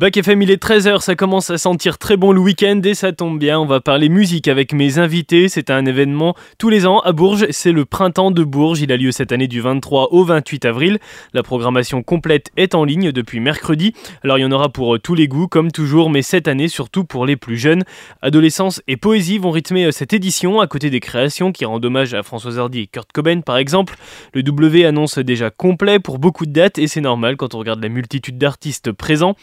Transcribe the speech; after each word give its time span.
Bac 0.00 0.16
FM, 0.16 0.40
il 0.40 0.50
est 0.50 0.62
13h, 0.62 1.02
ça 1.02 1.14
commence 1.14 1.50
à 1.50 1.58
sentir 1.58 1.98
très 1.98 2.16
bon 2.16 2.32
le 2.32 2.40
week-end 2.40 2.80
et 2.84 2.94
ça 2.94 3.12
tombe 3.12 3.38
bien, 3.38 3.60
on 3.60 3.66
va 3.66 3.80
parler 3.80 4.08
musique 4.08 4.48
avec 4.48 4.72
mes 4.72 4.96
invités. 4.96 5.50
C'est 5.50 5.68
un 5.68 5.84
événement 5.84 6.34
tous 6.56 6.70
les 6.70 6.86
ans 6.86 7.00
à 7.00 7.12
Bourges, 7.12 7.46
c'est 7.50 7.70
le 7.70 7.84
printemps 7.84 8.30
de 8.30 8.42
Bourges, 8.42 8.80
il 8.80 8.92
a 8.92 8.96
lieu 8.96 9.12
cette 9.12 9.30
année 9.30 9.46
du 9.46 9.60
23 9.60 10.14
au 10.14 10.24
28 10.24 10.64
avril. 10.64 10.98
La 11.34 11.42
programmation 11.42 12.02
complète 12.02 12.50
est 12.56 12.74
en 12.74 12.84
ligne 12.84 13.12
depuis 13.12 13.40
mercredi, 13.40 13.92
alors 14.24 14.38
il 14.38 14.40
y 14.40 14.44
en 14.46 14.52
aura 14.52 14.70
pour 14.70 14.94
euh, 14.94 14.98
tous 14.98 15.14
les 15.14 15.28
goûts 15.28 15.48
comme 15.48 15.70
toujours, 15.70 16.08
mais 16.08 16.22
cette 16.22 16.48
année 16.48 16.68
surtout 16.68 17.04
pour 17.04 17.26
les 17.26 17.36
plus 17.36 17.58
jeunes. 17.58 17.82
Adolescence 18.22 18.80
et 18.88 18.96
poésie 18.96 19.36
vont 19.36 19.50
rythmer 19.50 19.84
euh, 19.84 19.90
cette 19.90 20.14
édition 20.14 20.60
à 20.60 20.66
côté 20.66 20.88
des 20.88 21.00
créations 21.00 21.52
qui 21.52 21.66
rendent 21.66 21.84
hommage 21.84 22.14
à 22.14 22.22
François 22.22 22.56
Hardy 22.56 22.80
et 22.80 22.86
Kurt 22.86 23.12
Cobain 23.12 23.42
par 23.42 23.58
exemple. 23.58 23.96
Le 24.32 24.42
W 24.42 24.86
annonce 24.86 25.18
déjà 25.18 25.50
complet 25.50 25.98
pour 25.98 26.18
beaucoup 26.18 26.46
de 26.46 26.52
dates 26.52 26.78
et 26.78 26.86
c'est 26.86 27.02
normal 27.02 27.36
quand 27.36 27.54
on 27.54 27.58
regarde 27.58 27.82
la 27.82 27.90
multitude 27.90 28.38
d'artistes 28.38 28.92
présents. 28.92 29.36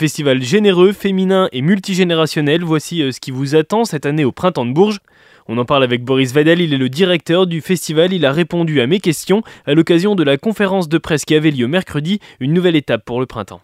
Festival 0.00 0.42
généreux, 0.42 0.92
féminin 0.92 1.50
et 1.52 1.60
multigénérationnel, 1.60 2.64
voici 2.64 3.02
euh, 3.02 3.12
ce 3.12 3.20
qui 3.20 3.30
vous 3.30 3.54
attend 3.54 3.84
cette 3.84 4.06
année 4.06 4.24
au 4.24 4.32
Printemps 4.32 4.64
de 4.64 4.72
Bourges. 4.72 5.00
On 5.46 5.58
en 5.58 5.66
parle 5.66 5.84
avec 5.84 6.04
Boris 6.04 6.32
Vadel, 6.32 6.62
il 6.62 6.72
est 6.72 6.78
le 6.78 6.88
directeur 6.88 7.46
du 7.46 7.60
festival, 7.60 8.14
il 8.14 8.24
a 8.24 8.32
répondu 8.32 8.80
à 8.80 8.86
mes 8.86 8.98
questions 8.98 9.42
à 9.66 9.74
l'occasion 9.74 10.14
de 10.14 10.22
la 10.22 10.38
conférence 10.38 10.88
de 10.88 10.96
presse 10.96 11.26
qui 11.26 11.34
avait 11.34 11.50
lieu 11.50 11.68
mercredi, 11.68 12.18
une 12.40 12.54
nouvelle 12.54 12.76
étape 12.76 13.04
pour 13.04 13.20
le 13.20 13.26
printemps. 13.26 13.60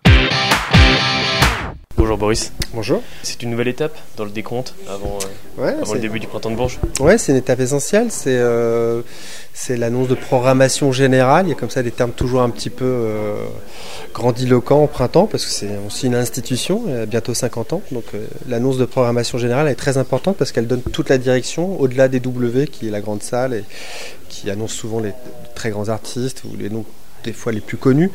Bonjour 2.06 2.19
Boris. 2.19 2.52
Bonjour. 2.73 3.02
C'est 3.24 3.42
une 3.42 3.51
nouvelle 3.51 3.66
étape 3.66 3.98
dans 4.16 4.24
le 4.24 4.30
décompte 4.30 4.77
avant, 4.88 5.19
euh, 5.59 5.60
Ouais, 5.60 5.74
avant 5.83 5.95
le 5.95 5.98
début 5.98 6.20
du 6.20 6.28
printemps 6.28 6.52
de 6.52 6.55
Bourges. 6.55 6.78
ouais, 7.01 7.19
c'est 7.19 7.33
une 7.33 7.38
étape 7.38 7.59
essentielle. 7.59 8.12
C'est 8.12 8.39
euh, 8.39 9.03
c'est 9.55 9.77
l'annonce 9.77 10.06
de 10.06 10.14
programmation 10.14 10.92
générale. 10.92 11.47
Il 11.47 11.48
y 11.48 11.53
a 11.53 11.56
comme 11.56 11.69
ça 11.69 11.83
des 11.83 11.91
termes 11.91 12.12
toujours 12.12 12.42
un 12.42 12.50
petit 12.50 12.70
peu 12.70 12.84
euh, 12.84 13.34
grandiloquents 14.14 14.84
au 14.84 14.86
printemps 14.86 15.27
parce 15.27 15.45
que 15.45 15.50
c'est 15.50 15.70
aussi 15.84 16.06
une 16.06 16.14
institution, 16.14 16.84
elle 16.89 17.00
a 17.00 17.06
bientôt 17.06 17.34
50 17.34 17.72
ans. 17.72 17.83
Donc 17.91 18.05
l'annonce 18.48 18.78
de 18.78 18.84
programmation 18.84 19.36
générale 19.36 19.67
est 19.67 19.75
très 19.75 19.98
importante 19.98 20.36
parce 20.36 20.52
qu'elle 20.52 20.69
donne 20.69 20.83
toute 20.83 21.08
la 21.08 21.19
direction 21.19 21.80
au-delà 21.80 22.06
des 22.06 22.20
W 22.20 22.69
qui 22.69 22.86
est 22.86 22.92
la 22.92 23.00
grande 23.00 23.25
salle 23.25 23.52
et 23.52 23.64
qui 24.28 24.48
annonce 24.48 24.73
souvent 24.73 25.00
les 25.00 25.12
très 25.56 25.70
grands 25.70 25.89
artistes 25.89 26.45
ou 26.45 26.56
les 26.56 26.70
noms 26.70 26.84
des 27.27 27.34
fois 27.34 27.52
les 27.52 27.60
plus 27.60 27.77
connus. 27.77 28.10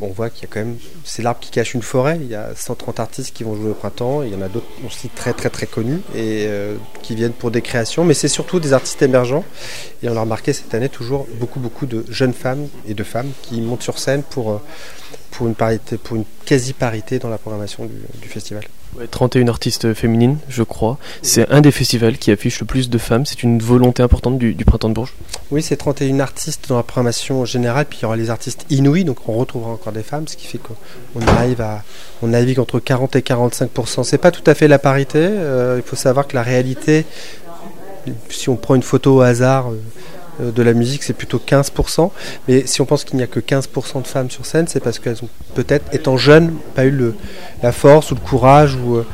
On 0.00 0.08
voit 0.08 0.28
qu'il 0.28 0.42
y 0.42 0.44
a 0.44 0.48
quand 0.52 0.60
même, 0.60 0.76
c'est 1.04 1.22
l'arbre 1.22 1.40
qui 1.40 1.50
cache 1.50 1.72
une 1.72 1.82
forêt. 1.82 2.18
Il 2.20 2.28
y 2.28 2.34
a 2.34 2.50
130 2.54 3.00
artistes 3.00 3.34
qui 3.34 3.44
vont 3.44 3.54
jouer 3.56 3.70
au 3.70 3.74
printemps. 3.74 4.22
Il 4.22 4.32
y 4.32 4.34
en 4.34 4.42
a 4.42 4.48
d'autres 4.48 4.66
aussi 4.86 5.08
très 5.08 5.32
très 5.32 5.48
très 5.48 5.66
connus 5.66 6.00
et 6.14 6.44
euh, 6.46 6.76
qui 7.02 7.14
viennent 7.14 7.32
pour 7.32 7.50
des 7.50 7.62
créations. 7.62 8.04
Mais 8.04 8.14
c'est 8.14 8.28
surtout 8.28 8.60
des 8.60 8.74
artistes 8.74 9.00
émergents. 9.00 9.44
Et 10.02 10.08
on 10.10 10.16
a 10.16 10.20
remarqué 10.20 10.52
cette 10.52 10.74
année 10.74 10.90
toujours 10.90 11.26
beaucoup 11.40 11.60
beaucoup 11.60 11.86
de 11.86 12.04
jeunes 12.10 12.34
femmes 12.34 12.68
et 12.86 12.94
de 12.94 13.04
femmes 13.04 13.30
qui 13.42 13.60
montent 13.60 13.82
sur 13.82 13.98
scène 13.98 14.22
pour 14.22 14.52
euh, 14.52 14.58
pour 15.30 15.46
une 15.46 16.24
quasi 16.44 16.72
parité 16.72 17.18
dans 17.18 17.28
la 17.28 17.38
programmation 17.38 17.88
du 18.20 18.28
festival. 18.28 18.64
Ouais, 18.98 19.06
31 19.06 19.48
artistes 19.48 19.94
féminines, 19.94 20.38
je 20.48 20.62
crois. 20.62 20.98
C'est 21.22 21.48
un 21.50 21.60
des 21.60 21.70
festivals 21.70 22.18
qui 22.18 22.30
affiche 22.30 22.58
le 22.60 22.66
plus 22.66 22.90
de 22.90 22.98
femmes. 22.98 23.26
C'est 23.26 23.42
une 23.42 23.60
volonté 23.60 24.02
importante 24.02 24.38
du, 24.38 24.54
du 24.54 24.64
printemps 24.64 24.88
de 24.88 24.94
Bourges. 24.94 25.14
Oui, 25.50 25.62
c'est 25.62 25.76
31 25.76 26.20
artistes 26.20 26.68
dans 26.68 26.76
la 26.76 26.82
programmation 26.82 27.44
générale, 27.44 27.86
puis 27.88 27.98
il 28.00 28.02
y 28.02 28.06
aura 28.06 28.16
les 28.16 28.30
artistes 28.30 28.66
inouïs, 28.70 29.04
donc 29.04 29.28
on 29.28 29.34
retrouvera 29.34 29.70
encore 29.70 29.92
des 29.92 30.02
femmes, 30.02 30.26
ce 30.26 30.36
qui 30.36 30.46
fait 30.46 30.58
qu'on 30.58 31.26
arrive 31.26 31.60
à, 31.60 31.82
on 32.22 32.28
navigue 32.28 32.58
entre 32.58 32.80
40 32.80 33.14
et 33.16 33.20
45% 33.20 34.02
C'est 34.04 34.18
pas 34.18 34.30
tout 34.30 34.48
à 34.50 34.54
fait 34.54 34.68
la 34.68 34.78
parité. 34.78 35.18
euh, 35.20 35.76
il 35.78 35.88
faut 35.88 35.96
savoir 35.96 36.26
que 36.26 36.34
la 36.34 36.42
réalité, 36.42 37.06
si 38.30 38.48
on 38.48 38.56
prend 38.56 38.74
une 38.74 38.82
photo 38.82 39.16
au 39.16 39.20
hasard 39.20 39.70
euh, 39.70 39.76
de 40.40 40.62
la 40.62 40.72
musique, 40.72 41.02
c'est 41.02 41.14
plutôt 41.14 41.40
15% 41.44 42.10
Mais 42.46 42.66
si 42.66 42.80
on 42.80 42.84
pense 42.84 43.04
qu'il 43.04 43.16
n'y 43.16 43.22
a 43.22 43.26
que 43.26 43.40
15% 43.40 44.02
de 44.02 44.06
femmes 44.06 44.30
sur 44.30 44.46
scène, 44.46 44.66
c'est 44.68 44.80
parce 44.80 44.98
qu'elles 44.98 45.22
ont 45.22 45.28
peut-être, 45.54 45.84
étant 45.92 46.16
jeunes, 46.16 46.52
pas 46.74 46.84
eu 46.84 47.12
la 47.62 47.72
force 47.72 48.10
ou 48.10 48.14
le 48.14 48.20
courage 48.20 48.76
ou 48.76 48.96
euh, 48.96 49.06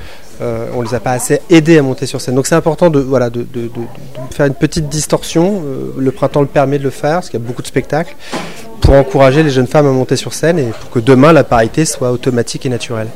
euh, 0.43 0.67
on 0.75 0.83
les 0.83 0.95
a 0.95 1.01
pas 1.01 1.13
assez 1.13 1.41
aidés 1.49 1.79
à 1.79 1.83
monter 1.83 2.07
sur 2.07 2.21
scène. 2.21 2.35
Donc 2.35 2.47
c'est 2.47 2.55
important 2.55 2.91
de, 2.91 2.99
voilà, 2.99 3.31
de 3.31 3.47
faire 4.31 4.47
une 4.47 4.55
petite 4.55 4.89
distorsion. 4.89 5.63
Euh, 5.65 5.95
le 5.97 6.11
printemps 6.11 6.41
le 6.41 6.47
permet 6.47 6.79
de 6.79 6.85
le 6.85 6.91
faire, 6.91 7.15
parce 7.15 7.31
qu'il 7.31 7.41
y 7.41 7.43
a 7.43 7.47
beaucoup 7.47 7.63
de 7.63 7.67
spectacles, 7.67 8.17
pour 8.81 8.95
encourager 8.95 9.43
les 9.43 9.51
jeunes 9.51 9.67
femmes 9.67 9.87
à 9.87 9.93
monter 9.93 10.17
sur 10.17 10.35
scène 10.35 10.59
et 10.59 10.67
pour 10.67 10.91
que 10.91 10.99
demain 10.99 11.33
la 11.33 11.45
parité 11.45 11.85
soit 11.85 12.11
automatique 12.11 12.67
et 12.67 12.69
naturelle. 12.69 13.09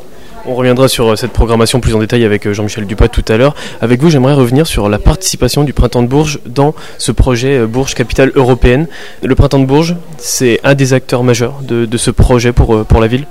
On 0.51 0.55
reviendra 0.55 0.89
sur 0.89 1.07
euh, 1.11 1.15
cette 1.15 1.33
programmation 1.33 1.79
plus 1.79 1.95
en 1.95 1.99
détail 1.99 2.25
avec 2.25 2.47
euh, 2.47 2.55
Jean-Michel 2.55 2.87
Dupas 2.87 3.09
tout 3.09 3.25
à 3.29 3.37
l'heure. 3.37 3.55
Avec 3.83 4.01
vous, 4.01 4.09
j'aimerais 4.09 4.33
revenir 4.33 4.67
sur 4.67 4.89
la 4.89 4.99
participation 4.99 5.63
du 5.63 5.75
Printemps 5.75 6.03
de 6.03 6.09
Bourges 6.09 6.41
dans 6.47 6.75
ce 6.97 7.13
projet 7.13 7.59
euh, 7.59 7.67
Bourges 7.67 7.95
Capitale 7.95 8.33
Européenne. 8.35 8.87
Le 9.23 9.35
Printemps 9.35 9.59
de 9.59 9.67
Bourges, 9.67 9.95
c'est 10.17 10.59
un 10.65 10.75
des 10.75 10.95
acteurs 10.95 11.23
majeurs 11.23 11.61
de, 11.61 11.97
ce 11.99 12.11
projet 12.11 12.55
pour, 12.55 12.83
la 12.99 13.07
ville? 13.09 13.27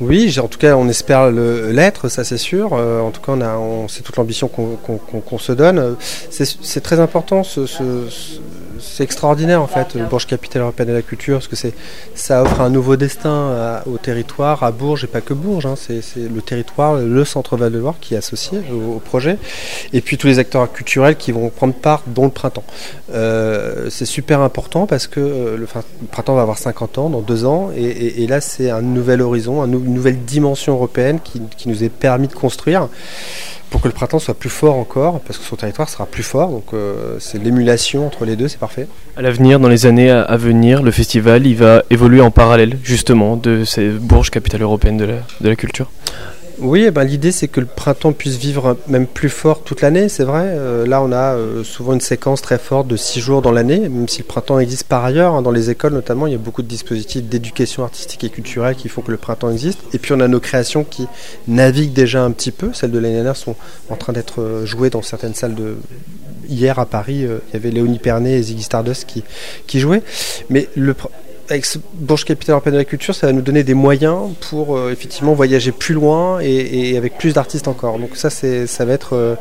Oui, 0.00 0.38
en 0.38 0.46
tout 0.46 0.58
cas, 0.60 0.76
on 0.76 0.88
espère 0.88 1.28
l'être, 1.32 2.08
ça 2.08 2.22
c'est 2.22 2.38
sûr. 2.38 2.72
En 2.72 3.10
tout 3.10 3.20
cas, 3.20 3.32
c'est 3.88 4.02
toute 4.04 4.16
l'ambition 4.16 4.46
qu'on 4.48 5.38
se 5.38 5.50
donne. 5.50 5.96
C'est 6.30 6.80
très 6.82 7.00
important, 7.00 7.42
ce- 7.42 7.66
c'est 8.80 9.04
extraordinaire 9.04 9.62
en 9.62 9.66
fait, 9.66 9.96
Bourges 10.08 10.26
Capitale 10.26 10.62
Européenne 10.62 10.88
de 10.88 10.94
la 10.94 11.02
Culture, 11.02 11.38
parce 11.38 11.48
que 11.48 11.56
ça 12.14 12.42
offre 12.42 12.60
un 12.60 12.70
nouveau 12.70 12.96
destin 12.96 13.52
à- 13.52 13.82
au 13.86 13.98
territoire, 13.98 14.62
à 14.62 14.70
Bourges 14.70 15.04
et 15.04 15.06
pas 15.06 15.20
que 15.20 15.34
Bourges. 15.34 15.66
hein. 15.66 15.74
c'est, 15.76 16.02
le 16.16 16.40
territoire, 16.42 16.96
le 16.96 17.24
centre 17.24 17.56
Val-de-Loire 17.56 17.96
qui 18.00 18.14
est 18.14 18.18
associé 18.18 18.60
au, 18.72 18.98
projet, 18.98 19.38
et 19.92 20.00
puis 20.00 20.18
tous 20.18 20.26
les 20.26 20.38
acteurs 20.38 20.70
culturels 20.72 21.16
qui 21.16 21.32
vont 21.32 21.48
prendre 21.50 21.74
part 21.74 22.02
dans 22.06 22.24
le 22.24 22.30
printemps. 22.30 22.64
Euh, 23.12 23.88
c'est 23.90 24.06
super 24.06 24.40
important 24.40 24.86
parce 24.86 25.06
que 25.06 25.20
euh, 25.20 25.56
le, 25.56 25.66
printemps 26.10 26.34
va 26.34 26.42
avoir 26.42 26.58
50 26.58 26.98
ans 26.98 27.10
dans 27.10 27.20
deux 27.20 27.44
ans, 27.44 27.70
et, 27.76 28.26
là 28.26 28.40
c'est 28.40 28.70
un 28.70 28.82
nouvel 28.82 29.22
horizon, 29.22 29.64
une 29.64 29.94
nouvelle 29.94 30.24
dimension 30.24 30.74
européenne 30.74 31.18
qui 31.22 31.68
nous 31.68 31.84
est 31.84 31.88
permis 31.88 32.28
de 32.28 32.34
construire 32.34 32.88
pour 33.70 33.80
que 33.80 33.88
le 33.88 33.94
printemps 33.94 34.18
soit 34.18 34.34
plus 34.34 34.50
fort 34.50 34.76
encore, 34.76 35.20
parce 35.20 35.38
que 35.38 35.44
son 35.44 35.56
territoire 35.56 35.88
sera 35.88 36.06
plus 36.06 36.22
fort. 36.22 36.50
Donc 36.50 36.72
euh, 36.72 37.16
c'est 37.20 37.42
l'émulation 37.42 38.06
entre 38.06 38.24
les 38.24 38.36
deux, 38.36 38.48
c'est 38.48 38.58
parfait. 38.58 38.86
À 39.16 39.22
l'avenir, 39.22 39.60
dans 39.60 39.68
les 39.68 39.86
années 39.86 40.10
à, 40.10 40.36
venir, 40.36 40.82
le 40.82 40.90
festival 40.90 41.46
il 41.46 41.56
va 41.56 41.82
évoluer 41.90 42.20
en 42.20 42.30
parallèle 42.30 42.78
justement 42.82 43.36
de 43.36 43.64
ces 43.64 43.88
Bourges 43.88 44.30
Capitale 44.30 44.62
Européenne 44.62 44.96
de 44.96 45.48
la 45.48 45.56
culture? 45.56 45.90
Oui, 46.60 46.84
eh 46.86 46.90
ben, 46.90 47.04
l'idée 47.04 47.30
c'est 47.30 47.46
que 47.46 47.60
le 47.60 47.66
printemps 47.66 48.12
puisse 48.12 48.36
vivre 48.36 48.76
même 48.88 49.06
plus 49.06 49.28
fort 49.28 49.62
toute 49.62 49.80
l'année, 49.80 50.08
c'est 50.08 50.24
vrai. 50.24 50.42
Euh, 50.44 50.86
là, 50.86 51.00
on 51.02 51.12
a 51.12 51.34
euh, 51.34 51.62
souvent 51.62 51.92
une 51.92 52.00
séquence 52.00 52.42
très 52.42 52.58
forte 52.58 52.88
de 52.88 52.96
six 52.96 53.20
jours 53.20 53.42
dans 53.42 53.52
l'année, 53.52 53.88
même 53.88 54.08
si 54.08 54.18
le 54.18 54.24
printemps 54.24 54.58
existe 54.58 54.84
par 54.84 55.04
ailleurs. 55.04 55.34
hein, 55.34 55.42
dans 55.42 55.52
les 55.52 55.70
écoles 55.70 55.92
notamment, 55.92 56.26
il 56.26 56.32
y 56.32 56.34
a 56.34 56.38
beaucoup 56.38 56.62
de 56.62 56.66
dispositifs 56.66 57.22
d'éducation 57.22 57.84
artistique 57.84 58.24
et 58.24 58.30
culturelle 58.30 58.74
qui 58.74 58.88
font 58.88 59.02
que 59.02 59.12
le 59.12 59.18
printemps 59.18 59.50
existe. 59.50 59.78
Et 59.92 59.98
puis 59.98 60.12
on 60.14 60.20
a 60.20 60.26
nos 60.26 60.40
créations 60.40 60.82
qui 60.82 61.06
naviguent 61.46 61.92
déjà 61.92 62.24
un 62.24 62.32
petit 62.32 62.50
peu. 62.50 62.72
Celles 62.72 62.90
de 62.90 62.98
l'année 62.98 63.14
dernière 63.14 63.36
sont 63.36 63.54
en 63.88 63.94
train 63.94 64.12
d'être 64.12 64.40
euh, 64.40 64.66
jouées 64.66 64.90
dans 64.90 65.02
certaines 65.02 65.34
salles 65.34 65.54
de... 65.54 65.76
Hier 66.48 66.78
à 66.78 66.86
Paris, 66.86 67.26
il 67.26 67.52
y 67.52 67.56
avait 67.56 67.70
Léonie 67.70 67.98
Pernet 67.98 68.38
et 68.38 68.42
Ziggy 68.42 68.62
Stardust 68.62 69.04
qui, 69.06 69.22
qui 69.66 69.80
jouaient. 69.80 70.02
Mais 70.48 70.66
le, 70.76 70.94
avec 71.50 71.64
ce 71.64 71.78
Bourges 71.94 72.24
Capitale 72.24 72.54
Européenne 72.54 72.74
de 72.74 72.78
la 72.78 72.84
Culture, 72.84 73.14
ça 73.14 73.26
va 73.26 73.32
nous 73.32 73.40
donner 73.40 73.64
des 73.64 73.74
moyens 73.74 74.30
pour 74.50 74.76
euh, 74.76 74.92
effectivement 74.92 75.34
voyager 75.34 75.72
plus 75.72 75.94
loin 75.94 76.40
et, 76.40 76.96
avec 76.96 77.18
plus 77.18 77.34
d'artistes 77.34 77.68
encore. 77.68 77.98
Donc 77.98 78.10
ça, 78.16 78.30
ça 78.30 78.84
va 78.84 78.92
être 78.92 79.14
euh, 79.14 79.34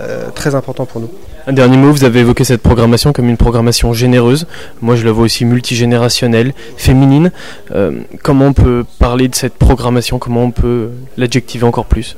euh, 0.00 0.30
très 0.34 0.54
important 0.54 0.86
pour 0.86 1.00
nous. 1.00 1.10
Un 1.46 1.52
dernier 1.52 1.76
mot, 1.76 1.92
vous 1.92 2.04
avez 2.04 2.20
évoqué 2.20 2.42
cette 2.44 2.62
programmation 2.62 3.12
comme 3.12 3.28
une 3.28 3.36
programmation 3.36 3.92
généreuse. 3.92 4.46
Moi, 4.80 4.96
je 4.96 5.04
la 5.04 5.12
vois 5.12 5.24
aussi 5.24 5.44
multigénérationnelle, 5.44 6.54
féminine. 6.78 7.32
Comment 8.22 8.46
on 8.46 8.52
peut 8.54 8.86
parler 8.98 9.28
de 9.28 9.34
cette 9.34 9.52
programmation? 9.52 10.18
Comment 10.18 10.44
on 10.44 10.50
peut 10.52 10.88
l'adjectiver 11.18 11.64
encore 11.64 11.84
plus? 11.84 12.16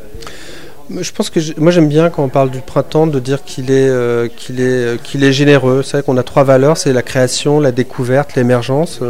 Je 0.88 1.10
pense 1.10 1.30
que 1.30 1.40
moi 1.58 1.72
j'aime 1.72 1.88
bien 1.88 2.10
quand 2.10 2.22
on 2.22 2.28
parle 2.28 2.50
du 2.50 2.60
printemps 2.60 3.08
de 3.08 3.18
dire 3.18 3.42
qu'il 3.42 3.72
est 3.72 3.88
euh, 3.88 4.28
qu'il 4.28 4.60
est 4.60 4.62
euh, 4.62 4.96
qu'il 4.96 5.24
est 5.24 5.32
généreux. 5.32 5.82
C'est 5.82 5.96
vrai 5.96 6.02
qu'on 6.04 6.16
a 6.16 6.22
trois 6.22 6.44
valeurs, 6.44 6.76
c'est 6.76 6.92
la 6.92 7.02
création, 7.02 7.58
la 7.58 7.72
découverte, 7.72 8.36
l'émergence. 8.36 9.00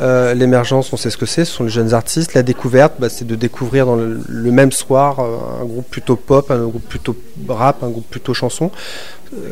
Euh, 0.00 0.32
l'émergence, 0.34 0.90
on 0.92 0.96
sait 0.96 1.10
ce 1.10 1.18
que 1.18 1.26
c'est, 1.26 1.44
ce 1.44 1.52
sont 1.52 1.64
les 1.64 1.70
jeunes 1.70 1.92
artistes. 1.92 2.32
La 2.32 2.42
découverte, 2.42 2.94
bah, 2.98 3.10
c'est 3.10 3.26
de 3.26 3.34
découvrir 3.34 3.84
dans 3.84 3.96
le, 3.96 4.50
même 4.50 4.72
soir 4.72 5.20
un 5.20 5.64
groupe 5.64 5.88
plutôt 5.88 6.16
pop, 6.16 6.50
un 6.50 6.64
groupe 6.64 6.88
plutôt 6.88 7.14
rap, 7.48 7.82
un 7.82 7.90
groupe 7.90 8.08
plutôt 8.08 8.32
chanson. 8.32 8.70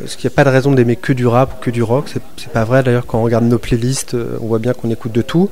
Parce 0.01 0.15
qu'il 0.15 0.29
n'y 0.29 0.33
a 0.33 0.35
pas 0.35 0.43
de 0.43 0.49
raison 0.49 0.71
d'aimer 0.71 0.95
que 0.95 1.11
du 1.11 1.25
rap 1.25 1.53
ou 1.53 1.63
que 1.63 1.71
du 1.71 1.81
rock. 1.81 2.05
C'est 2.37 2.49
pas 2.49 2.65
vrai 2.65 2.83
d'ailleurs 2.83 3.07
quand 3.07 3.19
on 3.19 3.23
regarde 3.23 3.45
nos 3.45 3.57
playlists, 3.57 4.15
on 4.39 4.45
voit 4.45 4.59
bien 4.59 4.73
qu'on 4.73 4.91
écoute 4.91 5.11
de 5.11 5.23
tout. 5.23 5.49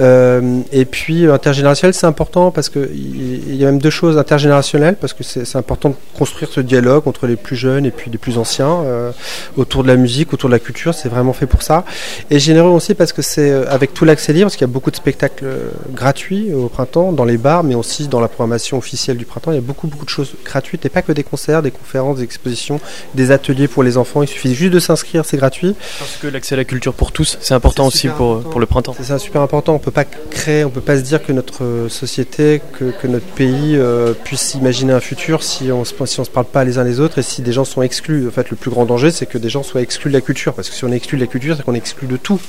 Et 0.00 0.84
puis 0.90 1.26
intergénérationnel, 1.26 1.94
c'est 1.94 2.06
important 2.06 2.50
parce 2.50 2.68
que 2.68 2.90
il 2.92 3.60
il 3.60 3.64
y 3.64 3.64
a 3.64 3.70
même 3.70 3.80
deux 3.80 3.90
choses 3.90 4.18
intergénérationnelles 4.18 4.96
parce 4.96 5.12
que 5.12 5.22
c'est 5.22 5.39
c'est 5.44 5.58
important 5.58 5.90
de 5.90 5.94
construire 6.16 6.50
ce 6.50 6.60
dialogue 6.60 7.06
entre 7.06 7.26
les 7.26 7.36
plus 7.36 7.56
jeunes 7.56 7.86
et 7.86 7.90
puis 7.90 8.10
les 8.10 8.18
plus 8.18 8.38
anciens 8.38 8.82
euh, 8.84 9.12
autour 9.56 9.82
de 9.82 9.88
la 9.88 9.96
musique, 9.96 10.32
autour 10.32 10.48
de 10.48 10.54
la 10.54 10.58
culture. 10.58 10.94
C'est 10.94 11.08
vraiment 11.08 11.32
fait 11.32 11.46
pour 11.46 11.62
ça. 11.62 11.84
Et 12.30 12.38
généreux 12.38 12.70
aussi 12.70 12.94
parce 12.94 13.12
que 13.12 13.22
c'est 13.22 13.50
euh, 13.50 13.64
avec 13.68 13.94
tout 13.94 14.04
l'accès 14.04 14.32
libre, 14.32 14.46
parce 14.46 14.56
qu'il 14.56 14.66
y 14.66 14.70
a 14.70 14.72
beaucoup 14.72 14.90
de 14.90 14.96
spectacles 14.96 15.44
euh, 15.44 15.70
gratuits 15.92 16.52
au 16.52 16.68
printemps 16.68 17.12
dans 17.12 17.24
les 17.24 17.38
bars, 17.38 17.64
mais 17.64 17.74
aussi 17.74 18.08
dans 18.08 18.20
la 18.20 18.28
programmation 18.28 18.78
officielle 18.78 19.16
du 19.16 19.24
printemps. 19.24 19.52
Il 19.52 19.56
y 19.56 19.58
a 19.58 19.62
beaucoup 19.62 19.86
beaucoup 19.86 20.04
de 20.04 20.10
choses 20.10 20.32
gratuites 20.44 20.84
et 20.86 20.88
pas 20.88 21.02
que 21.02 21.12
des 21.12 21.24
concerts, 21.24 21.62
des 21.62 21.70
conférences, 21.70 22.18
des 22.18 22.24
expositions, 22.24 22.80
des 23.14 23.30
ateliers 23.30 23.68
pour 23.68 23.82
les 23.82 23.96
enfants. 23.96 24.22
Il 24.22 24.28
suffit 24.28 24.54
juste 24.54 24.72
de 24.72 24.80
s'inscrire, 24.80 25.24
c'est 25.24 25.36
gratuit. 25.36 25.74
Parce 25.98 26.16
que 26.16 26.26
l'accès 26.26 26.54
à 26.54 26.58
la 26.58 26.64
culture 26.64 26.94
pour 26.94 27.12
tous, 27.12 27.38
c'est 27.40 27.54
important 27.54 27.86
aussi 27.86 28.08
pour, 28.08 28.40
pour 28.40 28.60
le 28.60 28.66
printemps. 28.66 28.94
C'est 28.96 29.04
ça, 29.04 29.18
super 29.18 29.42
important. 29.42 29.74
On 29.74 29.78
peut 29.78 29.90
pas 29.90 30.04
créer, 30.04 30.64
on 30.64 30.70
peut 30.70 30.80
pas 30.80 30.96
se 30.96 31.02
dire 31.02 31.22
que 31.22 31.32
notre 31.32 31.86
société, 31.88 32.60
que, 32.78 32.90
que 32.90 33.06
notre 33.06 33.26
pays 33.26 33.76
euh, 33.76 34.12
puisse 34.12 34.54
imaginer 34.54 34.92
un 34.92 35.00
futur 35.00 35.29
si 35.38 35.70
on, 35.72 35.84
si 35.84 36.20
on 36.20 36.24
se 36.24 36.30
parle 36.30 36.46
pas 36.46 36.64
les 36.64 36.78
uns 36.78 36.84
les 36.84 37.00
autres 37.00 37.18
et 37.18 37.22
si 37.22 37.42
des 37.42 37.52
gens 37.52 37.64
sont 37.64 37.82
exclus. 37.82 38.28
En 38.28 38.30
fait, 38.30 38.50
le 38.50 38.56
plus 38.56 38.70
grand 38.70 38.84
danger, 38.84 39.10
c'est 39.10 39.26
que 39.26 39.38
des 39.38 39.48
gens 39.48 39.62
soient 39.62 39.82
exclus 39.82 40.10
de 40.10 40.14
la 40.14 40.20
culture. 40.20 40.54
Parce 40.54 40.68
que 40.68 40.74
si 40.74 40.84
on 40.84 40.92
est 40.92 40.96
exclu 40.96 41.16
de 41.18 41.22
la 41.22 41.28
culture, 41.28 41.56
c'est 41.56 41.62
qu'on 41.62 41.74
est 41.74 41.78
exclu 41.78 42.06
de 42.06 42.16
tout 42.16 42.40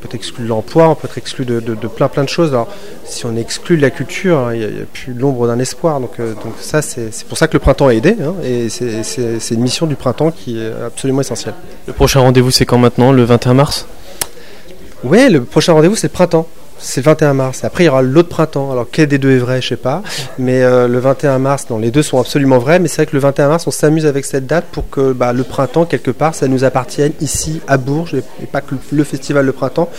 peut 0.00 0.08
être 0.08 0.14
exclu 0.14 0.44
de 0.44 0.48
l'emploi, 0.48 0.88
on 0.88 0.94
peut 0.94 1.06
être 1.06 1.18
exclu 1.18 1.44
de, 1.44 1.60
plein 1.88 2.08
plein 2.08 2.24
de 2.24 2.28
choses. 2.28 2.50
Alors, 2.50 2.68
si 3.04 3.26
on 3.26 3.36
exclut 3.36 3.76
de 3.76 3.82
la 3.82 3.90
culture, 3.90 4.38
hein, 4.38 4.54
il 4.54 4.60
n'y 4.60 4.64
a, 4.64 4.84
plus 4.92 5.12
l'ombre 5.12 5.46
d'un 5.46 5.58
espoir. 5.58 6.00
Donc, 6.00 6.18
euh, 6.18 6.34
donc 6.34 6.54
ça, 6.60 6.82
c'est 6.82 7.24
pour 7.28 7.38
ça 7.38 7.46
que 7.46 7.52
le 7.52 7.58
printemps 7.58 7.88
a 7.88 7.94
aidé. 7.94 8.16
Hein, 8.20 8.34
et 8.44 8.68
c'est 8.68 9.54
une 9.54 9.60
mission 9.60 9.86
du 9.86 9.96
printemps 9.96 10.30
qui 10.30 10.58
est 10.58 10.72
absolument 10.84 11.20
essentielle. 11.20 11.54
Le 11.86 11.92
prochain 11.92 12.20
rendez-vous, 12.20 12.50
c'est 12.50 12.66
quand 12.66 12.78
maintenant? 12.78 13.12
Le 13.12 13.24
21 13.24 13.54
mars? 13.54 13.86
Oui, 15.04 15.30
le 15.30 15.44
prochain 15.44 15.72
rendez-vous, 15.72 15.96
c'est 15.96 16.08
le 16.08 16.12
printemps 16.12 16.46
c'est 16.80 17.00
le 17.00 17.04
21 17.04 17.34
mars. 17.34 17.64
Après, 17.64 17.84
il 17.84 17.86
y 17.86 17.90
aura 17.90 18.02
l'autre 18.02 18.28
printemps. 18.28 18.72
Alors, 18.72 18.86
quel 18.90 19.08
des 19.08 19.18
deux 19.18 19.32
est 19.32 19.38
vrai, 19.38 19.60
je 19.60 19.68
sais 19.68 19.76
pas. 19.76 20.02
Mais 20.38 20.62
euh, 20.62 20.88
le 20.88 20.98
21 20.98 21.38
mars, 21.38 21.66
non, 21.70 21.78
les 21.78 21.90
deux 21.90 22.02
sont 22.02 22.18
absolument 22.18 22.58
vrais. 22.58 22.78
Mais 22.78 22.88
c'est 22.88 22.96
vrai 22.96 23.06
que 23.06 23.14
le 23.14 23.20
21 23.20 23.48
mars, 23.48 23.66
on 23.66 23.70
s'amuse 23.70 24.06
avec 24.06 24.24
cette 24.24 24.46
date 24.46 24.64
pour 24.72 24.88
que 24.88 25.12
bah, 25.12 25.32
le 25.32 25.44
printemps, 25.44 25.84
quelque 25.84 26.10
part, 26.10 26.34
ça 26.34 26.48
nous 26.48 26.64
appartienne 26.64 27.12
ici, 27.20 27.60
à 27.68 27.76
Bourges, 27.76 28.14
et 28.14 28.46
pas 28.46 28.60
que 28.60 28.74
le 28.90 29.04
festival 29.04 29.46
le 29.46 29.52
printemps. 29.52 29.90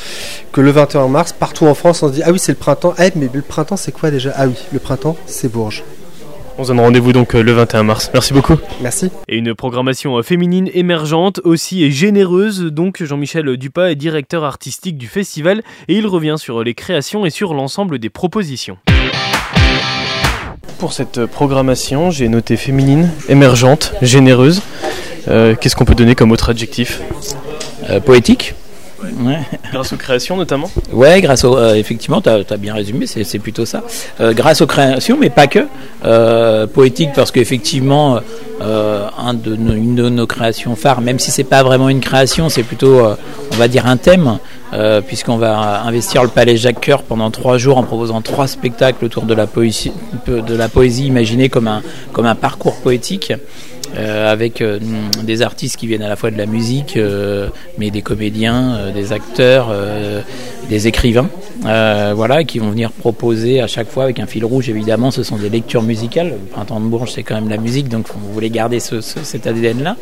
Que 0.52 0.62
le 0.62 0.72
21 0.72 1.08
mars, 1.08 1.34
partout 1.34 1.66
en 1.66 1.76
France, 1.76 2.04
on 2.04 2.08
se 2.10 2.14
dit 2.14 2.24
Ah 2.24 2.32
oui, 2.32 2.40
c'est 2.40 2.52
le 2.52 2.58
printemps. 2.58 2.94
Eh, 3.00 3.12
mais 3.16 3.30
le 3.32 3.42
printemps, 3.42 3.78
c'est 3.78 3.92
quoi 3.92 4.12
déjà? 4.12 4.34
Ah 4.36 4.48
oui, 4.48 4.56
le 4.74 4.80
printemps, 4.80 5.16
c'est 5.26 5.52
Bourges. 5.52 5.84
On 6.62 6.64
se 6.64 6.68
donne 6.68 6.82
rendez-vous 6.82 7.12
donc 7.12 7.34
euh, 7.34 7.42
le 7.42 7.54
21 7.54 7.82
mars. 7.82 8.12
Merci 8.14 8.34
beaucoup. 8.34 8.56
Merci. 8.82 9.10
Et 9.28 9.38
une 9.38 9.56
programmation 9.56 10.20
euh, 10.20 10.22
féminine 10.22 10.70
émergente 10.76 11.42
aussi 11.44 11.84
et 11.84 11.90
généreuse. 11.90 12.66
Donc 12.66 13.02
Jean-Michel 13.02 13.58
Dupas 13.58 13.90
est 13.90 13.96
directeur 13.96 14.44
artistique 14.44 14.96
du 14.96 15.08
festival 15.08 15.64
et 15.88 15.96
il 15.96 16.06
revient 16.06 16.36
sur 16.38 16.64
les 16.64 16.76
créations 16.76 17.26
et 17.26 17.32
sur 17.32 17.56
l'ensemble 17.56 17.98
des 17.98 18.12
propositions. 18.12 18.78
Pour 20.78 20.94
cette 20.94 21.18
euh, 21.18 21.26
programmation, 21.26 22.12
j'ai 22.12 22.28
noté 22.28 22.58
féminine, 22.58 23.10
émergente, 23.28 23.96
généreuse. 24.04 24.62
Qu'est-ce 25.26 25.76
qu'on 25.76 25.86
peut 25.86 25.96
donner 25.96 26.14
comme 26.14 26.32
autre 26.32 26.50
adjectif? 26.50 27.02
Poétique 28.06 28.54
Grâce 29.72 29.94
aux 29.94 29.98
créations 29.98 30.38
notamment 30.38 30.70
Ouais, 30.92 31.22
grâce 31.22 31.44
au, 31.44 31.58
euh, 31.58 31.76
effectivement, 31.76 32.22
tu 32.22 32.30
as, 32.30 32.58
bien 32.58 32.74
résumé, 32.74 33.06
c'est 33.08 33.40
plutôt 33.40 33.66
ça. 33.66 33.84
Euh, 34.20 34.34
grâce 34.34 34.62
aux 34.62 34.68
créations, 34.68 35.18
mais 35.20 35.30
pas 35.30 35.48
que. 35.48 35.60
Euh, 36.04 36.68
poétique 36.68 37.10
parce 37.16 37.32
qu'effectivement, 37.32 38.20
un 38.60 39.34
de 39.34 39.56
nos, 39.56 39.74
une 39.74 39.96
de 39.96 40.10
nos 40.10 40.28
créations 40.28 40.76
phares, 40.76 41.02
même 41.02 41.20
si 41.20 41.32
c'est 41.32 41.44
pas 41.44 41.64
vraiment 41.64 41.90
une 41.90 42.00
création, 42.00 42.50
c'est 42.50 42.64
plutôt, 42.64 43.02
on 43.52 43.56
va 43.56 43.68
dire, 43.68 43.88
un 43.88 43.98
thème, 43.98 44.38
puisqu'on 45.08 45.38
va 45.38 45.84
investir 45.84 46.24
le 46.24 46.30
Palais 46.30 46.58
Jacques 46.58 46.86
Coeur 46.86 47.04
pendant 47.04 47.32
trois 47.32 47.58
jours 47.58 47.78
en 47.78 47.84
proposant 47.84 48.22
trois 48.22 48.48
spectacles 48.48 49.06
autour 49.06 49.24
de 49.24 49.34
la 49.34 49.48
poésie, 49.48 49.92
de 50.28 50.56
la 50.56 50.70
poésie 50.70 51.06
imaginée 51.08 51.50
comme 51.50 51.68
un, 51.68 51.82
comme 52.14 52.26
un 52.26 52.36
parcours 52.36 52.76
poétique. 52.82 53.34
Euh, 53.98 54.32
avec 54.32 54.62
euh, 54.62 54.80
des 55.24 55.42
artistes 55.42 55.76
qui 55.76 55.86
viennent 55.86 56.02
à 56.02 56.08
la 56.08 56.16
fois 56.16 56.32
de 56.32 56.38
la 56.38 56.46
musique, 56.46 56.96
euh, 56.96 57.50
mais 57.78 57.92
des 57.92 58.02
comédiens, 58.02 58.92
des 58.94 59.12
acteurs, 59.12 59.74
des 60.70 60.88
écrivains, 60.88 61.30
voilà, 61.62 62.44
qui 62.44 62.60
vont 62.60 62.70
venir 62.70 62.92
proposer 62.92 63.60
à 63.60 63.68
chaque 63.68 63.90
fois 63.90 64.06
avec 64.06 64.20
un 64.20 64.28
fil 64.28 64.46
rouge. 64.46 64.70
Évidemment, 64.70 65.12
ce 65.12 65.24
sont 65.24 65.36
des 65.36 65.50
lectures 65.50 65.84
musicales. 65.84 66.30
Le 66.30 66.38
Printemps 66.38 66.80
de 66.80 66.86
Bourges, 66.86 67.12
c'est 67.12 67.24
quand 67.24 67.36
même 67.36 67.50
la 67.50 67.58
musique, 67.58 67.90
donc 67.90 68.08
vous 68.16 68.34
voulez 68.34 68.50
garder 68.50 68.80
ce, 68.80 69.02
cet 69.02 69.46
ADN-là. 69.48 69.98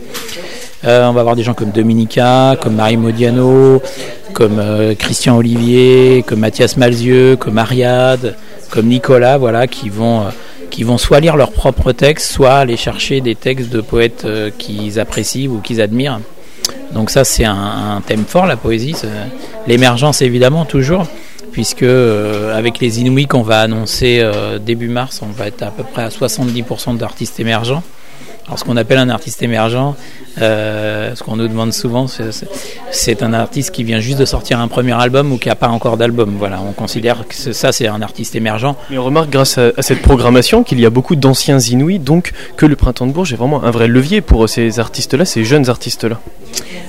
on 0.83 1.13
va 1.13 1.19
avoir 1.19 1.35
des 1.35 1.43
gens 1.43 1.53
comme 1.53 1.71
Dominica, 1.71 2.57
comme 2.61 2.75
Marie 2.75 2.97
Modiano, 2.97 3.81
comme 4.33 4.61
Christian 4.99 5.37
Olivier, 5.37 6.23
comme 6.27 6.39
Mathias 6.39 6.77
Malzieux, 6.77 7.37
comme 7.37 7.57
Ariade, 7.57 8.35
comme 8.69 8.85
Nicolas, 8.85 9.37
voilà, 9.37 9.65
qui 9.65 9.89
vont 9.89 10.25
qui 10.69 10.83
vont 10.83 10.97
soit 10.97 11.19
lire 11.19 11.35
leurs 11.35 11.51
propres 11.51 11.91
textes, 11.91 12.31
soit 12.31 12.53
aller 12.53 12.77
chercher 12.77 13.21
des 13.21 13.35
textes 13.35 13.69
de 13.69 13.81
poètes 13.81 14.23
euh, 14.25 14.49
qu'ils 14.57 14.99
apprécient 14.99 15.49
ou 15.51 15.59
qu'ils 15.59 15.81
admirent. 15.81 16.19
Donc 16.93 17.09
ça 17.09 17.23
c'est 17.23 17.45
un, 17.45 18.01
thème 18.05 18.25
fort 18.25 18.45
la 18.45 18.57
poésie, 18.57 18.95
l'émergence 19.67 20.21
évidemment 20.21 20.65
toujours, 20.65 21.05
puisque 21.51 21.83
euh, 21.83 22.57
avec 22.57 22.79
les 22.79 22.99
Inuits 22.99 23.27
qu'on 23.27 23.41
va 23.41 23.61
annoncer 23.61 24.19
euh, 24.21 24.59
début 24.59 24.89
mars, 24.89 25.21
on 25.21 25.31
va 25.31 25.47
être 25.47 25.63
à 25.63 25.71
peu 25.71 25.83
près 25.83 26.03
à 26.03 26.09
70% 26.09 26.97
d'artistes 26.97 27.39
émergents. 27.39 27.83
Alors 28.49 28.57
ce 28.57 28.63
qu'on 28.63 28.77
appelle 28.77 28.97
un 28.97 29.09
artiste 29.09 29.43
émergent, 29.43 29.95
euh, 30.41 31.13
ce 31.13 31.21
qu'on 31.21 31.35
nous 31.35 31.47
demande 31.47 31.71
souvent, 31.71 32.07
c'est 32.89 33.21
un 33.21 33.33
artiste 33.33 33.69
qui 33.69 33.83
vient 33.83 33.99
juste 33.99 34.17
de 34.17 34.25
sortir 34.25 34.59
un 34.59 34.67
premier 34.67 34.93
album 34.93 35.31
ou 35.31 35.37
qui 35.37 35.49
n'a 35.49 35.55
pas 35.55 35.67
encore 35.67 35.97
d'album. 35.97 36.35
Voilà, 36.39 36.59
on 36.67 36.71
considère 36.71 37.27
que 37.27 37.35
ça 37.35 37.71
c'est 37.71 37.87
un 37.87 38.01
artiste 38.01 38.33
émergent. 38.33 38.75
Mais 38.89 38.97
on 38.97 39.03
remarque 39.03 39.29
grâce 39.29 39.59
à, 39.59 39.79
cette 39.83 40.01
programmation 40.01 40.63
qu'il 40.63 40.79
y 40.79 40.85
a 40.87 40.89
beaucoup 40.89 41.15
d'anciens 41.15 41.59
Inuits, 41.59 41.99
donc 41.99 42.31
que 42.57 42.65
le 42.65 42.75
Printemps 42.75 43.05
de 43.05 43.11
Bourges 43.11 43.33
est 43.33 43.35
vraiment 43.35 43.63
un 43.63 43.69
vrai 43.69 43.87
levier 43.87 44.21
pour 44.21 44.49
ces 44.49 44.79
artistes-là, 44.79 45.25
ces 45.25 45.43
jeunes 45.43 45.69
artistes-là. 45.69 46.19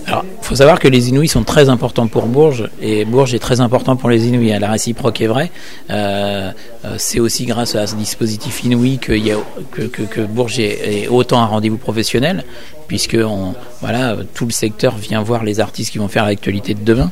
Alors, 0.06 0.24
il 0.24 0.44
faut 0.44 0.56
savoir 0.56 0.80
que 0.80 0.88
les 0.88 1.10
Inuits 1.10 1.28
sont 1.28 1.44
très 1.44 1.68
importants 1.68 2.08
pour 2.08 2.26
Bourges 2.26 2.68
et 2.80 3.04
Bourges 3.04 3.34
est 3.34 3.38
très 3.38 3.60
important 3.60 3.96
pour 3.96 4.08
les 4.08 4.26
Inuits. 4.26 4.58
La 4.58 4.70
réciproque 4.70 5.20
est 5.20 5.26
vraie. 5.26 5.50
Euh, 5.90 6.50
euh, 6.84 6.94
c'est 6.98 7.20
aussi 7.20 7.44
grâce 7.44 7.76
à 7.76 7.86
ce 7.86 7.94
dispositif 7.94 8.64
Inuit 8.64 8.98
que, 8.98 9.12
y 9.12 9.30
a, 9.30 9.36
que, 9.70 9.82
que, 9.82 10.20
Bourges 10.22 10.58
est, 10.58 11.06
autant 11.08 11.40
un 11.40 11.46
rendez-vous 11.50 11.76
professionnel, 11.76 12.44
puisque 12.88 13.18
on, 13.20 13.54
voilà, 13.80 14.16
tout 14.34 14.46
le 14.46 14.52
secteur 14.52 14.96
vient 14.96 15.22
voir 15.22 15.44
les 15.44 15.60
artistes 15.60 15.92
qui 15.92 15.98
vont 15.98 16.08
faire 16.08 16.24
l'actualité 16.24 16.74
de 16.74 16.82
demain. 16.82 17.10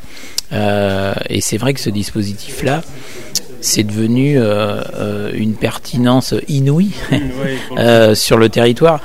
Euh, 0.52 1.14
et 1.28 1.40
c'est 1.40 1.58
vrai 1.58 1.74
que 1.74 1.80
ce 1.80 1.90
dispositif-là, 1.90 2.82
c'est 3.60 3.82
devenu 3.82 4.38
euh, 4.38 4.80
euh, 4.94 5.30
une 5.34 5.54
pertinence 5.54 6.34
inouïe 6.48 6.92
euh, 7.76 8.14
sur 8.14 8.36
le 8.36 8.48
territoire. 8.48 9.00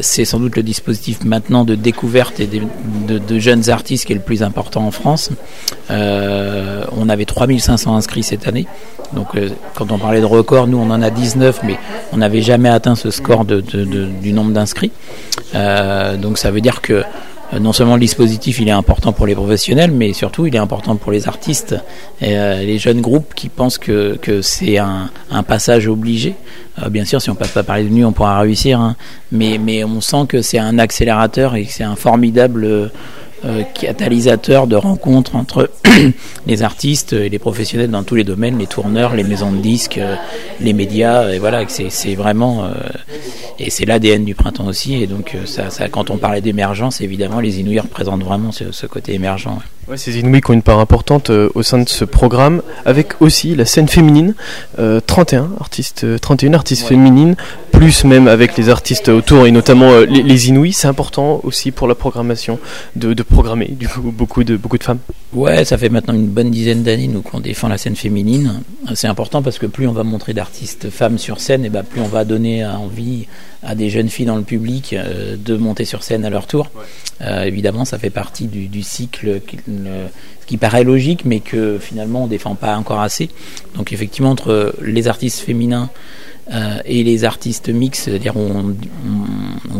c'est 0.00 0.24
sans 0.24 0.38
doute 0.38 0.56
le 0.56 0.62
dispositif 0.62 1.24
maintenant 1.24 1.64
de 1.64 1.74
découverte 1.74 2.40
et 2.40 2.48
de, 2.48 3.38
jeunes 3.38 3.68
artistes 3.70 4.06
qui 4.06 4.12
est 4.12 4.16
le 4.16 4.22
plus 4.22 4.42
important 4.42 4.86
en 4.86 4.90
France. 4.90 5.30
On 6.96 7.08
avait 7.08 7.24
3500 7.24 7.96
inscrits 7.96 8.22
cette 8.22 8.48
année. 8.48 8.66
Donc 9.12 9.28
quand 9.74 9.92
on 9.92 9.98
parlait 9.98 10.20
de 10.20 10.26
record, 10.26 10.66
nous 10.66 10.78
on 10.78 10.90
en 10.90 11.02
a 11.02 11.10
19, 11.10 11.60
mais 11.64 11.78
on 12.12 12.18
n'avait 12.18 12.42
jamais 12.42 12.68
atteint 12.68 12.94
ce 12.94 13.10
score 13.10 13.44
de, 13.44 13.60
du 13.60 14.32
nombre 14.32 14.52
d'inscrits. 14.52 14.92
donc 15.54 16.38
ça 16.38 16.50
veut 16.50 16.60
dire 16.60 16.80
que 16.80 17.04
euh, 17.52 17.60
non 17.60 17.72
seulement 17.72 17.94
le 17.94 18.00
dispositif 18.00 18.58
il 18.58 18.68
est 18.68 18.72
important 18.72 19.12
pour 19.12 19.26
les 19.26 19.34
professionnels, 19.34 19.92
mais 19.92 20.12
surtout 20.12 20.46
il 20.46 20.54
est 20.54 20.58
important 20.58 20.96
pour 20.96 21.12
les 21.12 21.28
artistes 21.28 21.76
et 22.20 22.36
euh, 22.36 22.62
les 22.62 22.78
jeunes 22.78 23.00
groupes 23.00 23.34
qui 23.34 23.48
pensent 23.48 23.78
que, 23.78 24.18
c'est 24.42 24.78
un, 24.78 25.10
passage 25.46 25.86
obligé. 25.86 26.34
Euh, 26.82 26.88
bien 26.88 27.04
sûr, 27.04 27.22
si 27.22 27.30
on 27.30 27.34
passe 27.34 27.52
pas 27.52 27.62
par 27.62 27.76
les 27.76 27.84
nuits, 27.84 28.04
on 28.04 28.12
pourra 28.12 28.40
réussir, 28.40 28.80
hein. 28.80 28.96
mais, 29.30 29.58
mais 29.58 29.84
on 29.84 30.00
sent 30.00 30.26
que 30.28 30.42
c'est 30.42 30.58
un 30.58 30.78
accélérateur 30.78 31.54
et 31.54 31.64
que 31.66 31.72
c'est 31.72 31.84
un 31.84 31.96
formidable 31.96 32.90
euh, 33.44 33.62
catalyseur 33.74 34.66
de 34.66 34.76
rencontres 34.76 35.36
entre 35.36 35.70
les 36.46 36.62
artistes 36.62 37.12
et 37.12 37.28
les 37.28 37.38
professionnels 37.38 37.90
dans 37.90 38.02
tous 38.02 38.14
les 38.14 38.24
domaines, 38.24 38.58
les 38.58 38.66
tourneurs, 38.66 39.14
les 39.14 39.24
maisons 39.24 39.52
de 39.52 39.58
disques, 39.58 39.98
euh, 39.98 40.16
les 40.60 40.72
médias, 40.72 41.30
et 41.30 41.38
voilà, 41.38 41.64
c'est 41.68 42.14
vraiment 42.14 42.64
euh, 42.64 42.70
et 43.58 43.68
c'est 43.68 43.84
l'ADN 43.84 44.24
du 44.24 44.34
printemps 44.34 44.66
aussi. 44.66 44.94
Et 44.94 45.06
donc 45.06 45.36
ça, 45.44 45.70
ça 45.70 45.88
quand 45.88 46.10
on 46.10 46.16
parlait 46.16 46.40
d'émergence, 46.40 47.00
évidemment, 47.02 47.40
les 47.40 47.60
Inuits 47.60 47.80
représentent 47.80 48.24
vraiment 48.24 48.52
ce, 48.52 48.86
côté 48.86 49.14
émergent. 49.14 49.48
Ouais, 49.48 49.54
ces 49.94 50.18
Inuits 50.18 50.40
qui 50.40 50.50
ont 50.50 50.54
une 50.54 50.62
part 50.62 50.80
importante 50.80 51.30
euh, 51.30 51.48
au 51.54 51.62
sein 51.62 51.78
de 51.78 51.88
ce 51.88 52.04
programme, 52.04 52.62
avec 52.84 53.20
aussi 53.20 53.54
la 53.54 53.64
scène 53.64 53.88
féminine, 53.88 54.34
31 55.06 55.42
euh, 55.42 55.46
artistes, 55.60 56.20
31 56.20 56.52
euh, 56.52 56.56
artistes 56.56 56.86
féminines, 56.86 57.36
plus 57.70 58.04
même 58.04 58.26
avec 58.26 58.56
les 58.56 58.68
artistes 58.68 59.08
autour 59.08 59.46
et 59.46 59.52
notamment 59.52 60.00
les, 60.00 60.22
les, 60.22 60.48
Inuits. 60.48 60.72
C'est 60.72 60.88
important 60.88 61.40
aussi 61.44 61.70
pour 61.70 61.86
la 61.86 61.94
programmation 61.94 62.58
de, 62.96 63.14
de, 63.14 63.22
programmer 63.22 63.68
du 63.68 63.86
coup 63.86 64.00
beaucoup 64.00 64.44
de 64.44 64.56
beaucoup 64.56 64.78
de 64.78 64.84
femmes. 64.84 64.98
Ouais, 65.32 65.64
ça 65.64 65.76
fait 65.76 65.88
maintenant 65.88 66.14
une 66.14 66.28
bonne 66.28 66.50
dizaine 66.50 66.82
d'années 66.82 67.08
nous 67.08 67.22
qu'on 67.22 67.40
défend 67.40 67.68
la 67.68 67.78
scène 67.78 67.96
féminine. 67.96 68.62
C'est 68.94 69.08
important 69.08 69.42
parce 69.42 69.58
que 69.58 69.66
plus 69.66 69.86
on 69.86 69.92
va 69.92 70.04
montrer 70.04 70.32
d'artistes 70.32 70.90
femmes 70.90 71.18
sur 71.18 71.40
scène, 71.40 71.64
et 71.64 71.68
ben 71.68 71.84
plus 71.84 72.00
on 72.00 72.08
va 72.08 72.24
donner 72.24 72.64
envie 72.64 73.26
à 73.62 73.74
des 73.74 73.90
jeunes 73.90 74.08
filles 74.08 74.26
dans 74.26 74.36
le 74.36 74.42
public 74.42 74.94
de 74.94 75.56
monter 75.56 75.84
sur 75.84 76.02
scène 76.02 76.24
à 76.24 76.30
leur 76.30 76.46
tour. 76.46 76.70
évidemment, 77.20 77.84
ça 77.84 77.98
fait 77.98 78.10
partie 78.10 78.46
du, 78.46 78.68
du 78.68 78.82
cycle 78.82 79.40
ce 80.40 80.46
qui 80.46 80.56
paraît 80.56 80.84
logique, 80.84 81.24
mais 81.24 81.40
que 81.40 81.78
finalement 81.78 82.24
on 82.24 82.26
défend 82.26 82.54
pas 82.54 82.76
encore 82.76 83.00
assez. 83.00 83.30
Donc 83.74 83.92
effectivement, 83.92 84.30
entre 84.30 84.74
les 84.80 85.08
artistes 85.08 85.40
féminins 85.40 85.90
euh, 86.52 86.78
et 86.84 87.02
les 87.02 87.24
artistes 87.24 87.68
mixtes, 87.68 88.04
c'est-à-dire 88.04 88.36
on, 88.36 88.74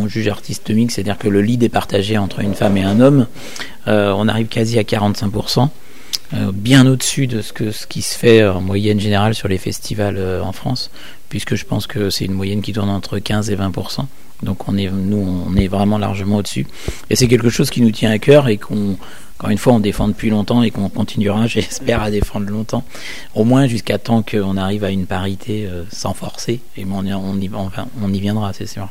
juge 0.08 0.28
artiste 0.28 0.70
mixte, 0.70 0.96
c'est-à-dire 0.96 1.18
que 1.18 1.28
le 1.28 1.40
lead 1.40 1.62
est 1.62 1.68
partagé 1.68 2.16
entre 2.16 2.40
une 2.40 2.54
femme 2.54 2.76
et 2.76 2.82
un 2.82 3.00
homme, 3.00 3.26
euh, 3.88 4.12
on 4.16 4.28
arrive 4.28 4.46
quasi 4.46 4.78
à 4.78 4.82
45%. 4.82 5.68
Euh, 6.34 6.50
bien 6.52 6.86
au-dessus 6.86 7.28
de 7.28 7.40
ce, 7.40 7.52
que, 7.52 7.70
ce 7.70 7.86
qui 7.86 8.02
se 8.02 8.18
fait 8.18 8.44
en 8.44 8.60
moyenne 8.60 8.98
générale 8.98 9.34
sur 9.34 9.46
les 9.46 9.58
festivals 9.58 10.18
en 10.42 10.52
France, 10.52 10.90
puisque 11.28 11.54
je 11.54 11.64
pense 11.64 11.86
que 11.86 12.10
c'est 12.10 12.24
une 12.24 12.32
moyenne 12.32 12.62
qui 12.62 12.72
tourne 12.72 12.90
entre 12.90 13.18
15 13.18 13.50
et 13.50 13.54
20 13.54 13.70
donc 14.42 14.68
on 14.68 14.76
est, 14.76 14.90
nous, 14.90 15.44
on 15.48 15.56
est 15.56 15.68
vraiment 15.68 15.98
largement 15.98 16.36
au-dessus. 16.36 16.66
Et 17.10 17.16
c'est 17.16 17.28
quelque 17.28 17.48
chose 17.48 17.70
qui 17.70 17.80
nous 17.80 17.90
tient 17.90 18.10
à 18.10 18.18
cœur 18.18 18.48
et 18.48 18.58
qu'on, 18.58 18.96
encore 19.38 19.50
une 19.50 19.58
fois, 19.58 19.74
on 19.74 19.80
défend 19.80 20.08
depuis 20.08 20.30
longtemps 20.30 20.62
et 20.62 20.70
qu'on 20.70 20.88
continuera, 20.88 21.46
j'espère, 21.46 22.02
à 22.02 22.10
défendre 22.10 22.48
longtemps. 22.50 22.84
Au 23.34 23.44
moins 23.44 23.66
jusqu'à 23.66 23.98
temps 23.98 24.22
qu'on 24.22 24.56
arrive 24.56 24.84
à 24.84 24.90
une 24.90 25.06
parité 25.06 25.66
euh, 25.66 25.84
sans 25.90 26.14
forcer. 26.14 26.60
Et 26.76 26.86
on 26.90 27.04
y, 27.04 27.12
on 27.12 27.36
y, 27.36 27.50
on 28.02 28.12
y 28.12 28.20
viendra, 28.20 28.52
c'est 28.52 28.66
sûr. 28.66 28.88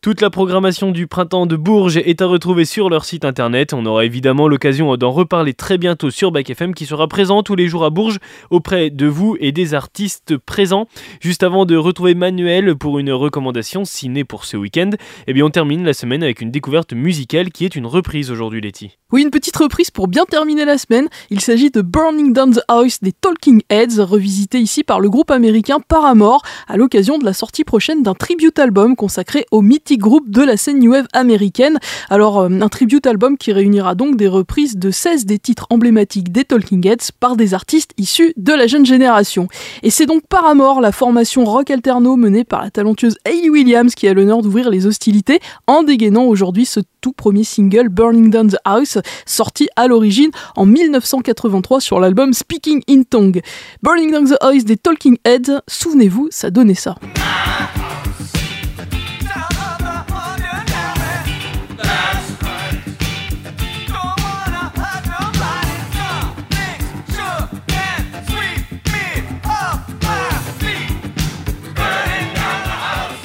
Toute 0.00 0.20
la 0.20 0.30
programmation 0.30 0.92
du 0.92 1.08
printemps 1.08 1.46
de 1.46 1.56
Bourges 1.56 1.96
est 1.96 2.22
à 2.22 2.26
retrouver 2.26 2.64
sur 2.64 2.88
leur 2.88 3.04
site 3.04 3.24
internet. 3.24 3.72
On 3.72 3.84
aura 3.84 4.04
évidemment 4.04 4.46
l'occasion 4.46 4.96
d'en 4.96 5.10
reparler 5.10 5.54
très 5.54 5.76
bientôt 5.76 6.10
sur 6.10 6.30
Bac 6.30 6.48
FM 6.48 6.72
qui 6.72 6.86
sera 6.86 7.08
présent 7.08 7.42
tous 7.42 7.56
les 7.56 7.66
jours 7.66 7.84
à 7.84 7.90
Bourges 7.90 8.20
auprès 8.50 8.90
de 8.90 9.06
vous 9.06 9.36
et 9.40 9.50
des 9.50 9.74
artistes 9.74 10.36
présents. 10.36 10.86
Juste 11.20 11.42
avant 11.42 11.66
de 11.66 11.74
retrouver 11.74 12.14
Manuel 12.14 12.76
pour 12.76 13.00
une 13.00 13.10
recommandation 13.10 13.84
ciné 13.84 14.22
pour 14.22 14.44
ce 14.44 14.56
week-end, 14.56 14.90
eh 15.26 15.32
bien 15.32 15.44
on 15.44 15.50
termine 15.50 15.84
la 15.84 15.94
semaine 15.94 16.22
avec 16.22 16.42
une 16.42 16.52
découverte 16.52 16.92
musicale 16.92 17.50
qui 17.50 17.64
est 17.64 17.74
une 17.74 17.86
reprise 17.86 18.30
aujourd'hui 18.30 18.60
Letty. 18.60 18.98
Oui, 19.10 19.22
une 19.22 19.30
petite 19.30 19.56
reprise 19.56 19.90
pour 19.90 20.06
bien 20.06 20.26
terminer 20.26 20.64
la 20.64 20.78
semaine. 20.78 21.08
Il 21.30 21.40
s'agit 21.40 21.72
de 21.72 21.80
Burning 21.80 22.32
Down 22.32 22.54
the 22.54 22.62
House 22.68 23.00
des 23.02 23.12
Talking 23.12 23.62
Heads, 23.68 24.00
revisité 24.00 24.60
ici 24.60 24.84
par 24.84 25.00
le 25.00 25.10
groupe 25.10 25.32
américain 25.32 25.78
Paramore 25.80 26.42
à 26.68 26.76
l'occasion 26.76 27.18
de 27.18 27.24
la 27.24 27.32
sortie 27.32 27.64
prochaine 27.64 28.04
d'un 28.04 28.14
tribute 28.14 28.60
album 28.60 28.94
consacré 28.94 29.44
au 29.50 29.60
mythe 29.60 29.87
groupe 29.96 30.30
de 30.30 30.42
la 30.42 30.56
scène 30.56 30.80
new 30.80 30.92
wave 30.92 31.06
américaine. 31.12 31.78
Alors 32.10 32.40
euh, 32.40 32.48
un 32.48 32.68
tribute 32.68 33.06
album 33.06 33.38
qui 33.38 33.52
réunira 33.52 33.94
donc 33.94 34.16
des 34.16 34.28
reprises 34.28 34.76
de 34.76 34.90
16 34.90 35.24
des 35.24 35.38
titres 35.38 35.66
emblématiques 35.70 36.32
des 36.32 36.44
Talking 36.44 36.86
Heads 36.86 37.12
par 37.18 37.36
des 37.36 37.54
artistes 37.54 37.92
issus 37.96 38.32
de 38.36 38.52
la 38.52 38.66
jeune 38.66 38.84
génération. 38.84 39.48
Et 39.82 39.90
c'est 39.90 40.06
donc 40.06 40.22
Paramore, 40.28 40.80
la 40.80 40.92
formation 40.92 41.44
rock 41.44 41.70
alterno 41.70 42.16
menée 42.16 42.44
par 42.44 42.62
la 42.62 42.70
talentueuse 42.70 43.16
Hayley 43.24 43.48
Williams 43.48 43.94
qui 43.94 44.08
a 44.08 44.14
l'honneur 44.14 44.42
d'ouvrir 44.42 44.70
les 44.70 44.86
hostilités 44.86 45.40
en 45.66 45.82
dégainant 45.82 46.24
aujourd'hui 46.24 46.66
ce 46.66 46.80
tout 47.00 47.12
premier 47.12 47.44
single 47.44 47.88
Burning 47.88 48.30
Down 48.30 48.48
the 48.48 48.58
House 48.64 48.98
sorti 49.26 49.68
à 49.76 49.86
l'origine 49.86 50.30
en 50.56 50.66
1983 50.66 51.80
sur 51.80 52.00
l'album 52.00 52.32
Speaking 52.32 52.82
in 52.88 53.02
Tongue. 53.02 53.40
Burning 53.82 54.12
Down 54.12 54.28
the 54.28 54.36
House 54.40 54.64
des 54.64 54.76
Talking 54.76 55.18
Heads, 55.24 55.60
souvenez-vous, 55.68 56.28
ça 56.30 56.50
donnait 56.50 56.74
ça. 56.74 56.96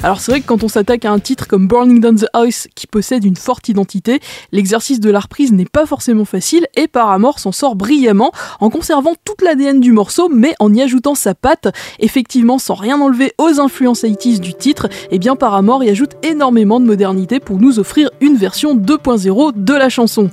Alors 0.04 0.20
c'est 0.20 0.32
vrai 0.32 0.42
que 0.42 0.46
quand 0.46 0.62
on 0.62 0.68
s'attaque 0.68 1.06
à 1.06 1.12
un 1.12 1.18
titre 1.18 1.48
comme 1.48 1.66
Burning 1.66 1.98
Down 1.98 2.16
the 2.16 2.26
House 2.34 2.68
qui 2.74 2.86
possède 2.86 3.24
une 3.24 3.36
forte 3.36 3.70
identité, 3.70 4.20
l'exercice 4.52 5.00
de 5.00 5.08
la 5.08 5.18
reprise 5.18 5.50
n'est 5.50 5.64
pas 5.64 5.86
forcément 5.86 6.26
facile 6.26 6.66
et 6.76 6.88
Paramore 6.88 7.38
s'en 7.38 7.52
sort 7.52 7.74
brillamment 7.74 8.30
en 8.60 8.68
conservant 8.68 9.14
toute 9.24 9.40
l'ADN 9.40 9.80
du 9.80 9.92
morceau 9.92 10.28
mais 10.28 10.54
en 10.60 10.74
y 10.74 10.82
ajoutant 10.82 11.14
sa 11.14 11.34
patte. 11.34 11.74
Effectivement, 12.00 12.58
sans 12.58 12.74
rien 12.74 13.00
enlever 13.00 13.32
aux 13.38 13.60
influences 13.60 14.02
80 14.02 14.40
du 14.40 14.52
titre, 14.52 14.90
et 15.10 15.12
eh 15.12 15.18
bien 15.18 15.36
Paramore 15.36 15.82
y 15.82 15.88
ajoute 15.88 16.16
énormément 16.22 16.80
de 16.80 16.84
modernité 16.84 17.40
pour 17.40 17.58
nous 17.58 17.78
offrir 17.78 18.10
une 18.20 18.36
version 18.36 18.76
2.0 18.76 19.52
de 19.56 19.72
la 19.72 19.88
chanson. 19.88 20.28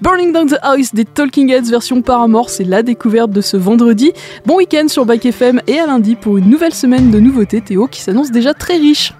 Burning 0.00 0.32
Down 0.32 0.46
the 0.48 0.58
House 0.62 0.92
des 0.92 1.04
Talking 1.04 1.50
Heads 1.50 1.70
version 1.70 2.02
Paramore, 2.02 2.50
c'est 2.50 2.64
la 2.64 2.82
découverte 2.82 3.30
de 3.30 3.40
ce 3.40 3.56
vendredi. 3.56 4.12
Bon 4.44 4.56
week-end 4.56 4.88
sur 4.88 5.06
Back 5.06 5.24
FM 5.24 5.60
et 5.66 5.78
à 5.78 5.86
lundi 5.86 6.16
pour 6.16 6.36
une 6.36 6.50
nouvelle 6.50 6.74
semaine 6.74 7.10
de 7.10 7.20
nouveautés 7.20 7.60
Théo 7.60 7.86
qui 7.86 8.00
s'annonce 8.00 8.30
déjà 8.30 8.54
très 8.54 8.76
riche. 8.76 9.12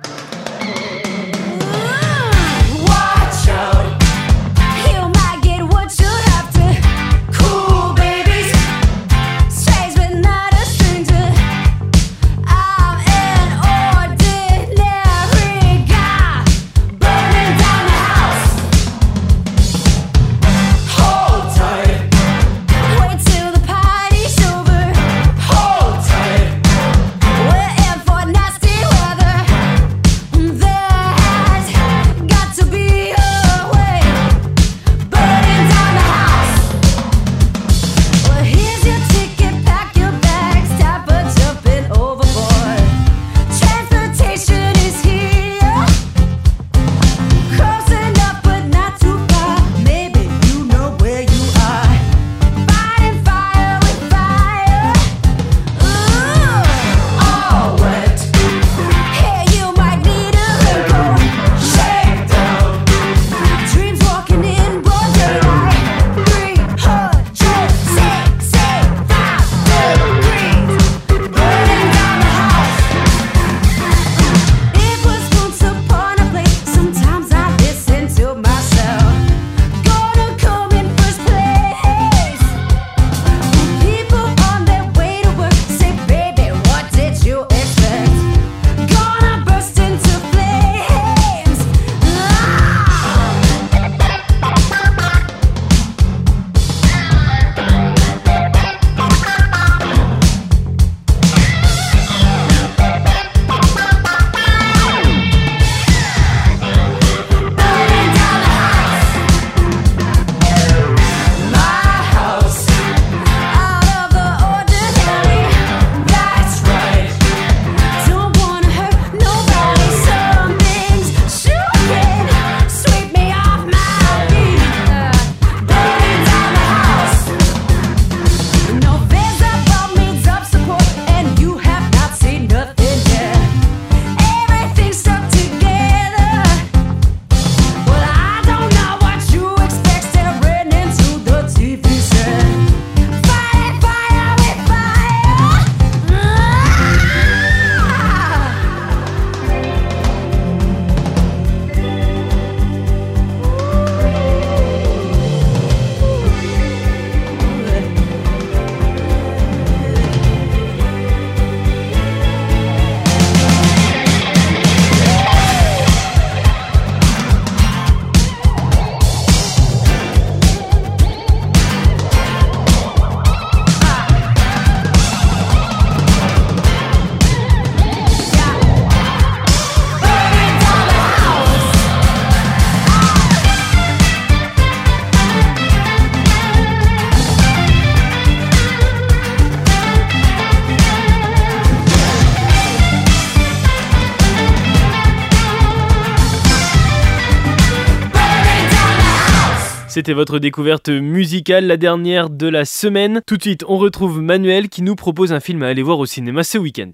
C'était 199.94 200.12
votre 200.12 200.40
découverte 200.40 200.88
musicale, 200.88 201.68
la 201.68 201.76
dernière 201.76 202.28
de 202.28 202.48
la 202.48 202.64
semaine. 202.64 203.22
Tout 203.28 203.36
de 203.36 203.42
suite, 203.42 203.64
on 203.68 203.78
retrouve 203.78 204.20
Manuel 204.20 204.68
qui 204.68 204.82
nous 204.82 204.96
propose 204.96 205.32
un 205.32 205.38
film 205.38 205.62
à 205.62 205.68
aller 205.68 205.84
voir 205.84 206.00
au 206.00 206.04
cinéma 206.04 206.42
ce 206.42 206.58
week-end. 206.58 206.90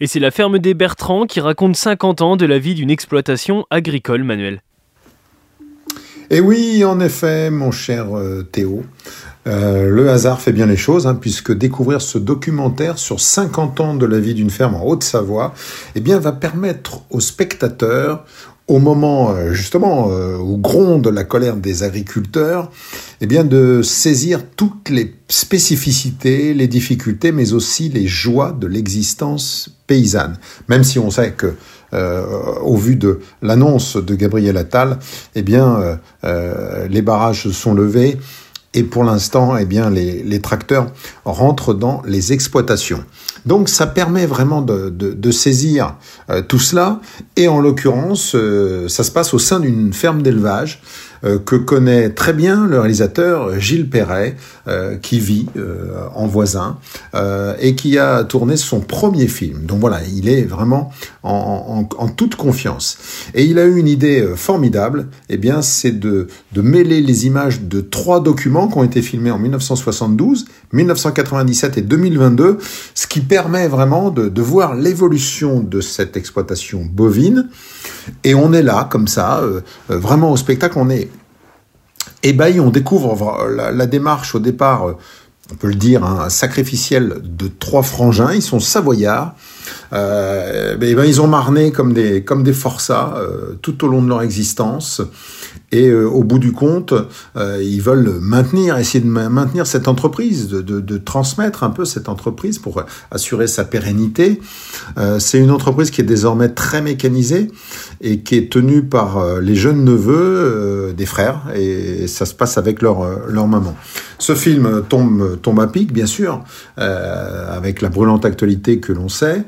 Et 0.00 0.06
c'est 0.06 0.20
La 0.20 0.30
ferme 0.30 0.58
des 0.58 0.72
Bertrands 0.72 1.26
qui 1.26 1.40
raconte 1.40 1.76
50 1.76 2.22
ans 2.22 2.36
de 2.38 2.46
la 2.46 2.58
vie 2.58 2.74
d'une 2.74 2.88
exploitation 2.90 3.66
agricole, 3.68 4.24
Manuel. 4.24 4.62
Et 6.30 6.40
oui, 6.40 6.82
en 6.82 6.98
effet, 7.00 7.50
mon 7.50 7.72
cher 7.72 8.16
euh, 8.16 8.42
Théo, 8.42 8.84
euh, 9.46 9.88
le 9.88 10.10
hasard 10.10 10.40
fait 10.40 10.52
bien 10.52 10.66
les 10.66 10.76
choses, 10.76 11.06
hein, 11.06 11.14
puisque 11.14 11.52
découvrir 11.52 12.00
ce 12.00 12.18
documentaire 12.18 12.98
sur 12.98 13.20
50 13.20 13.80
ans 13.80 13.94
de 13.94 14.06
la 14.06 14.20
vie 14.20 14.34
d'une 14.34 14.50
ferme 14.50 14.76
en 14.76 14.84
Haute-Savoie, 14.84 15.54
eh 15.94 16.00
bien, 16.00 16.18
va 16.18 16.32
permettre 16.32 17.02
aux 17.10 17.20
spectateurs, 17.20 18.24
au 18.70 18.78
moment 18.78 19.30
euh, 19.30 19.52
justement 19.52 20.06
où 20.06 20.56
gronde 20.56 21.08
la 21.08 21.24
colère 21.24 21.56
des 21.56 21.82
agriculteurs, 21.82 22.70
eh 23.20 23.26
bien, 23.26 23.44
de 23.44 23.82
saisir 23.82 24.40
toutes 24.56 24.88
les 24.88 25.14
spécificités, 25.28 26.54
les 26.54 26.68
difficultés, 26.68 27.32
mais 27.32 27.52
aussi 27.52 27.88
les 27.88 28.06
joies 28.06 28.56
de 28.58 28.66
l'existence 28.66 29.70
paysanne. 29.86 30.38
Même 30.68 30.84
si 30.84 30.98
on 30.98 31.10
sait 31.10 31.32
que 31.32 31.54
euh, 31.92 32.24
au 32.62 32.76
vu 32.76 32.94
de 32.94 33.20
l'annonce 33.42 33.96
de 33.96 34.14
Gabriel 34.14 34.56
Attal, 34.56 34.98
eh 35.34 35.42
bien, 35.42 35.80
euh, 35.80 35.96
euh, 36.24 36.86
les 36.88 37.02
barrages 37.02 37.50
sont 37.50 37.74
levés 37.74 38.16
et 38.74 38.84
pour 38.84 39.02
l'instant, 39.02 39.56
eh 39.56 39.64
bien, 39.64 39.90
les, 39.90 40.22
les, 40.22 40.40
tracteurs 40.40 40.86
rentrent 41.24 41.74
dans 41.74 42.02
les 42.06 42.32
exploitations. 42.32 43.04
Donc, 43.46 43.68
ça 43.68 43.86
permet 43.86 44.26
vraiment 44.26 44.62
de, 44.62 45.30
saisir 45.30 45.94
tout 46.48 46.58
cela. 46.58 47.00
Et 47.36 47.48
en 47.48 47.60
l'occurrence, 47.60 48.36
ça 48.88 49.04
se 49.04 49.10
passe 49.10 49.34
au 49.34 49.38
sein 49.38 49.60
d'une 49.60 49.92
ferme 49.92 50.22
d'élevage 50.22 50.80
euh, 50.80 51.09
que 51.22 51.56
connaît 51.56 52.10
très 52.10 52.32
bien 52.32 52.66
le 52.66 52.78
réalisateur 52.80 53.58
Gilles 53.60 53.88
Perret, 53.88 54.36
euh, 54.68 54.96
qui 54.96 55.20
vit 55.20 55.46
euh, 55.56 56.06
en 56.14 56.26
voisin 56.26 56.78
et 57.60 57.74
qui 57.74 57.98
a 57.98 58.24
tourné 58.24 58.56
son 58.56 58.80
premier 58.80 59.26
film. 59.26 59.64
Donc 59.66 59.80
voilà, 59.80 60.00
il 60.04 60.28
est 60.28 60.42
vraiment 60.42 60.92
en, 61.22 61.88
en, 61.90 62.02
en 62.02 62.08
toute 62.08 62.36
confiance. 62.36 62.98
Et 63.34 63.44
il 63.44 63.58
a 63.58 63.64
eu 63.64 63.76
une 63.76 63.88
idée 63.88 64.26
formidable, 64.36 65.08
eh 65.28 65.36
bien, 65.36 65.62
c'est 65.62 65.98
de, 65.98 66.28
de 66.52 66.62
mêler 66.62 67.00
les 67.00 67.26
images 67.26 67.62
de 67.62 67.80
trois 67.80 68.22
documents 68.22 68.68
qui 68.68 68.78
ont 68.78 68.84
été 68.84 69.02
filmés 69.02 69.30
en 69.30 69.38
1972, 69.38 70.46
1997 70.72 71.78
et 71.78 71.82
2022, 71.82 72.58
ce 72.94 73.06
qui 73.06 73.20
permet 73.20 73.68
vraiment 73.68 74.10
de, 74.10 74.28
de 74.28 74.42
voir 74.42 74.74
l'évolution 74.74 75.60
de 75.60 75.80
cette 75.80 76.16
exploitation 76.16 76.86
bovine. 76.90 77.48
Et 78.24 78.34
on 78.34 78.52
est 78.52 78.62
là, 78.62 78.86
comme 78.90 79.08
ça, 79.08 79.40
euh, 79.40 79.60
vraiment 79.88 80.32
au 80.32 80.36
spectacle, 80.36 80.78
on 80.78 80.90
est 80.90 81.08
ébahi, 82.22 82.60
on 82.60 82.70
découvre 82.70 83.46
la, 83.48 83.72
la 83.72 83.86
démarche 83.86 84.34
au 84.34 84.38
départ, 84.38 84.88
euh, 84.88 84.96
on 85.52 85.54
peut 85.54 85.68
le 85.68 85.74
dire, 85.74 86.04
hein, 86.04 86.28
sacrificielle 86.28 87.16
de 87.22 87.48
trois 87.48 87.82
frangins, 87.82 88.32
ils 88.32 88.42
sont 88.42 88.60
savoyards, 88.60 89.34
euh, 89.92 90.76
ben, 90.76 91.04
ils 91.04 91.20
ont 91.20 91.26
marné 91.26 91.72
comme 91.72 91.92
des, 91.92 92.52
forçats 92.52 93.14
euh, 93.16 93.54
tout 93.62 93.84
au 93.84 93.88
long 93.88 94.02
de 94.02 94.08
leur 94.08 94.22
existence. 94.22 95.02
Et 95.72 95.88
euh, 95.88 96.08
au 96.08 96.24
bout 96.24 96.40
du 96.40 96.52
compte, 96.52 96.94
ils 97.36 97.80
veulent 97.80 98.18
maintenir, 98.20 98.76
essayer 98.76 99.02
de 99.04 99.08
maintenir 99.08 99.66
cette 99.66 99.86
entreprise, 99.86 100.48
de, 100.48 100.98
transmettre 100.98 101.62
un 101.62 101.70
peu 101.70 101.84
cette 101.84 102.08
entreprise 102.08 102.58
pour 102.58 102.82
assurer 103.10 103.46
sa 103.46 103.64
pérennité. 103.64 104.40
C'est 105.18 105.38
une 105.38 105.50
entreprise 105.50 105.90
qui 105.90 106.00
est 106.00 106.04
désormais 106.04 106.48
très 106.48 106.82
mécanisée 106.82 107.48
et 108.00 108.20
qui 108.20 108.36
est 108.36 108.52
tenue 108.52 108.82
par 108.82 109.40
les 109.40 109.54
jeunes 109.54 109.84
neveux 109.84 110.92
des 110.96 111.06
frères 111.06 111.42
et 111.54 112.06
ça 112.08 112.26
se 112.26 112.34
passe 112.34 112.58
avec 112.58 112.82
leur, 112.82 112.98
maman. 113.46 113.76
Ce 114.18 114.34
film 114.34 114.82
tombe 114.88 115.60
à 115.60 115.66
pic, 115.68 115.92
bien 115.92 116.06
sûr, 116.06 116.42
avec 116.76 117.80
la 117.80 117.88
brûlante 117.88 118.24
actualité 118.24 118.80
que 118.80 118.92
l'on 118.92 119.08
sait 119.08 119.44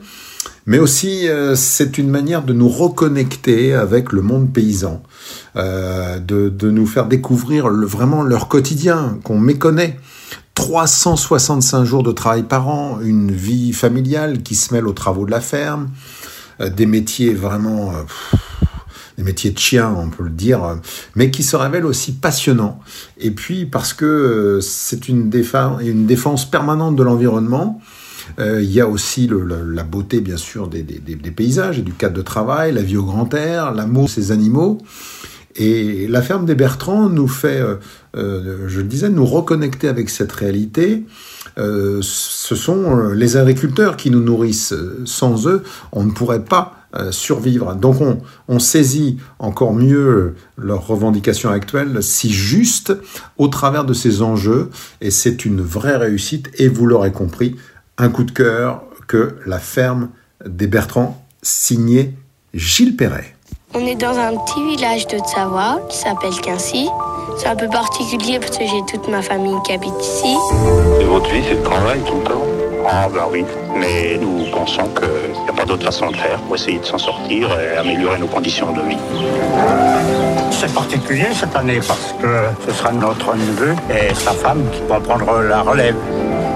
mais 0.67 0.79
aussi 0.79 1.29
euh, 1.29 1.55
c'est 1.55 1.99
une 1.99 2.09
manière 2.09 2.43
de 2.43 2.53
nous 2.53 2.69
reconnecter 2.69 3.75
avec 3.75 4.13
le 4.13 4.23
monde 4.23 4.53
paysan, 4.53 5.03
euh, 5.57 6.19
de, 6.19 6.49
de, 6.49 6.71
nous 6.71 6.87
faire 6.87 7.07
découvrir 7.07 7.69
le, 7.69 7.87
vraiment 7.87 8.23
leur 8.23 8.49
quotidien 8.49 9.19
qu'on 9.25 9.39
méconnaît. 9.39 9.99
365 10.55 11.85
jours 11.85 12.03
de 12.03 12.13
travail 12.13 12.43
par 12.43 12.69
an, 12.69 13.01
une 13.01 13.33
vie 13.33 13.73
familiale 13.73 14.43
qui 14.43 14.55
se 14.55 14.75
mêle 14.75 14.87
aux 14.87 14.93
travaux 14.93 15.25
de 15.25 15.31
la 15.31 15.41
ferme, 15.41 15.91
euh, 16.61 16.71
des 16.71 16.87
métiers 16.87 17.35
vraiment... 17.35 17.93
Euh, 17.93 18.37
des 19.19 19.25
métiers 19.25 19.51
de 19.51 19.59
chien, 19.59 19.95
on 19.95 20.09
peut 20.09 20.25
le 20.25 20.31
dire, 20.31 20.79
mais 21.17 21.31
qui 21.31 21.43
se 21.43 21.55
révèlent 21.55 21.85
aussi 21.85 22.13
passionnants. 22.13 22.81
Et 23.19 23.31
puis 23.31 23.67
parce 23.67 23.93
que 23.93 24.07
euh, 24.07 24.61
c'est 24.63 25.07
une, 25.07 25.29
défense, 25.29 25.83
une 25.83 26.07
défense 26.07 26.51
permanente 26.51 26.97
de 26.97 27.03
l'environnement, 27.03 27.81
euh, 28.39 28.63
il 28.63 28.71
y 28.71 28.81
a 28.81 28.89
aussi 28.89 29.29
la, 29.29 29.83
beauté, 29.83 30.21
bien 30.21 30.37
sûr, 30.37 30.69
des, 30.69 30.83
paysages 31.35 31.79
et 31.79 31.83
du 31.83 31.93
cadre 31.93 32.15
de 32.15 32.23
travail, 32.23 32.73
la 32.73 32.83
vie 32.83 32.97
au 32.97 33.05
grand 33.05 33.33
air, 33.35 33.73
l'amour 33.73 34.05
de 34.05 34.11
ces 34.11 34.33
animaux. 34.33 34.79
Et 35.55 36.09
la 36.09 36.23
ferme 36.23 36.47
des 36.47 36.55
Bertrands 36.55 37.11
nous 37.11 37.29
fait, 37.29 37.61
euh, 37.61 37.75
euh, 38.17 38.65
je 38.69 38.79
le 38.79 38.87
disais, 38.87 39.11
nous 39.11 39.27
reconnecter 39.27 39.89
avec 39.89 40.09
cette 40.09 40.33
réalité. 40.33 41.05
Ce 41.57 42.55
sont 42.55 43.09
les 43.09 43.37
agriculteurs 43.37 43.99
qui 43.99 44.11
nous 44.11 44.23
nourrissent. 44.23 44.75
Sans 45.05 45.47
eux, 45.47 45.63
on 45.93 46.05
ne 46.05 46.11
pourrait 46.11 46.45
pas 46.45 46.77
survivre. 47.11 47.75
Donc 47.75 48.01
on, 48.01 48.21
on, 48.49 48.59
saisit 48.59 49.19
encore 49.39 49.75
mieux 49.75 50.35
leurs 50.57 50.87
revendications 50.87 51.51
actuelles, 51.51 52.03
si 52.03 52.31
juste, 52.33 52.95
au 53.37 53.49
travers 53.49 53.85
de 53.85 53.93
ces 53.93 54.23
enjeux. 54.23 54.71
Et 55.03 55.11
c'est 55.11 55.45
une 55.45 55.61
vraie 55.61 55.99
réussite. 55.99 56.51
Et 56.59 56.69
vous 56.69 56.87
l'aurez 56.87 57.13
compris, 57.13 57.57
un 58.03 58.11
coup 58.11 58.25
de 58.25 58.33
cœur 58.33 58.83
que 59.07 59.37
la 59.47 59.61
ferme 59.61 60.09
des 60.45 60.67
Bertrands, 60.67 61.23
signé 61.41 62.15
Gilles 62.53 62.97
Perret. 62.97 63.37
On 63.75 63.87
est 63.87 63.95
dans 63.95 64.19
un 64.19 64.37
petit 64.39 64.65
village 64.67 65.07
de 65.07 65.19
Savoie 65.25 65.81
qui 65.89 65.97
s'appelle 65.97 66.35
Quincy. 66.43 66.89
C'est 67.39 67.47
un 67.47 67.55
peu 67.55 67.69
particulier 67.69 68.41
parce 68.41 68.59
que 68.59 68.65
j'ai 68.67 68.83
toute 68.91 69.09
ma 69.09 69.23
famille 69.23 69.55
qui 69.65 69.73
habite 69.73 69.95
ici. 70.01 70.37
Et 71.01 71.05
votre 71.05 71.31
vie, 71.31 71.43
c'est 71.49 71.55
le 71.55 71.63
travail 71.63 72.01
tout 72.05 72.17
le 72.17 72.25
temps? 72.25 72.43
Ah 72.91 73.09
ben 73.09 73.27
oui, 73.31 73.45
mais 73.79 74.19
nous 74.21 74.51
pensons 74.51 74.89
qu'il 74.89 75.45
n'y 75.45 75.49
a 75.49 75.53
pas 75.53 75.65
d'autre 75.65 75.85
façon 75.85 76.11
de 76.11 76.17
faire 76.17 76.41
pour 76.41 76.57
essayer 76.57 76.81
de 76.81 76.85
s'en 76.85 76.99
sortir 76.99 77.49
et 77.61 77.77
améliorer 77.77 78.19
nos 78.19 78.27
conditions 78.27 78.73
de 78.73 78.83
vie. 78.83 78.99
C'est 80.51 80.75
particulier 80.75 81.29
cette 81.33 81.55
année 81.55 81.81
parce 81.87 82.15
que 82.21 82.47
ce 82.67 82.75
sera 82.77 82.91
notre 82.91 83.37
neveu 83.37 83.77
et 83.89 84.13
sa 84.13 84.33
femme 84.33 84.65
qui 84.73 84.81
vont 84.89 85.01
prendre 85.01 85.41
la 85.43 85.63
relève. 85.63 85.95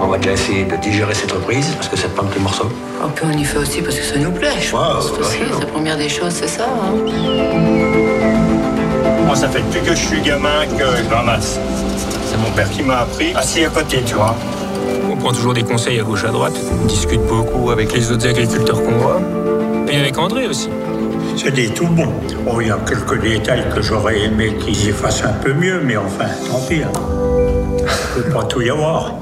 On 0.01 0.09
va 0.09 0.19
déjà 0.19 0.33
essayer 0.33 0.65
de 0.65 0.77
digérer 0.77 1.15
cette 1.15 1.33
reprise 1.33 1.67
parce 1.77 1.89
que 1.89 1.97
c'est 1.97 2.15
pas 2.15 2.23
un 2.23 2.27
petit 2.27 2.41
morceau. 2.41 2.69
Un 3.03 3.09
peu 3.09 3.27
on 3.27 3.37
y 3.37 3.45
fait 3.45 3.59
aussi 3.59 3.83
parce 3.83 3.97
que 3.97 4.05
ça 4.05 4.17
nous 4.19 4.31
plaît. 4.31 4.51
Je 4.61 4.73
Wow, 4.75 4.83
pense 4.95 5.11
aussi, 5.19 5.39
la 5.61 5.67
première 5.67 5.97
des 5.97 6.09
choses, 6.09 6.33
c'est 6.33 6.49
ça. 6.49 6.65
hein. 6.65 6.95
Moi, 9.27 9.35
ça 9.35 9.49
fait 9.49 9.61
depuis 9.61 9.81
que 9.81 9.95
je 9.95 10.07
suis 10.07 10.21
gamin 10.21 10.67
que 10.79 10.85
je 10.85 11.15
ramasse. 11.15 11.59
C'est 12.27 12.37
mon 12.39 12.51
père 12.51 12.71
qui 12.71 12.83
m'a 12.83 13.01
appris, 13.01 13.35
assis 13.35 13.65
à 13.65 13.69
côté, 13.69 14.03
tu 14.07 14.15
vois. 14.15 14.35
On 15.11 15.17
prend 15.17 15.33
toujours 15.33 15.55
des 15.55 15.63
conseils 15.63 15.99
à 15.99 16.03
gauche 16.03 16.25
à 16.25 16.29
droite. 16.29 16.55
On 16.83 16.87
discute 16.87 17.23
beaucoup 17.27 17.71
avec 17.71 17.93
les 17.93 18.11
autres 18.13 18.29
agriculteurs 18.29 18.83
qu'on 18.83 18.93
voit. 18.99 19.21
Et 19.91 19.97
avec 19.97 20.19
André 20.19 20.47
aussi. 20.47 20.69
C'est 21.37 21.51
des 21.53 21.69
tout 21.69 21.87
bons. 21.87 22.13
Oh, 22.47 22.61
il 22.61 22.69
y 22.69 22.71
a 22.71 22.79
quelques 22.87 23.21
détails 23.21 23.65
que 23.75 23.83
j'aurais 23.83 24.21
aimé 24.21 24.57
qu'ils 24.65 24.89
y 24.89 24.93
fassent 24.93 25.23
un 25.25 25.33
peu 25.33 25.53
mieux, 25.53 25.81
mais 25.85 25.97
enfin, 25.97 26.27
tant 26.51 26.61
pis. 26.61 26.83
Hein. 26.83 26.93
Il 28.17 28.23
peut 28.23 28.31
pas 28.31 28.45
tout 28.45 28.61
y 28.63 28.71
avoir. 28.71 29.13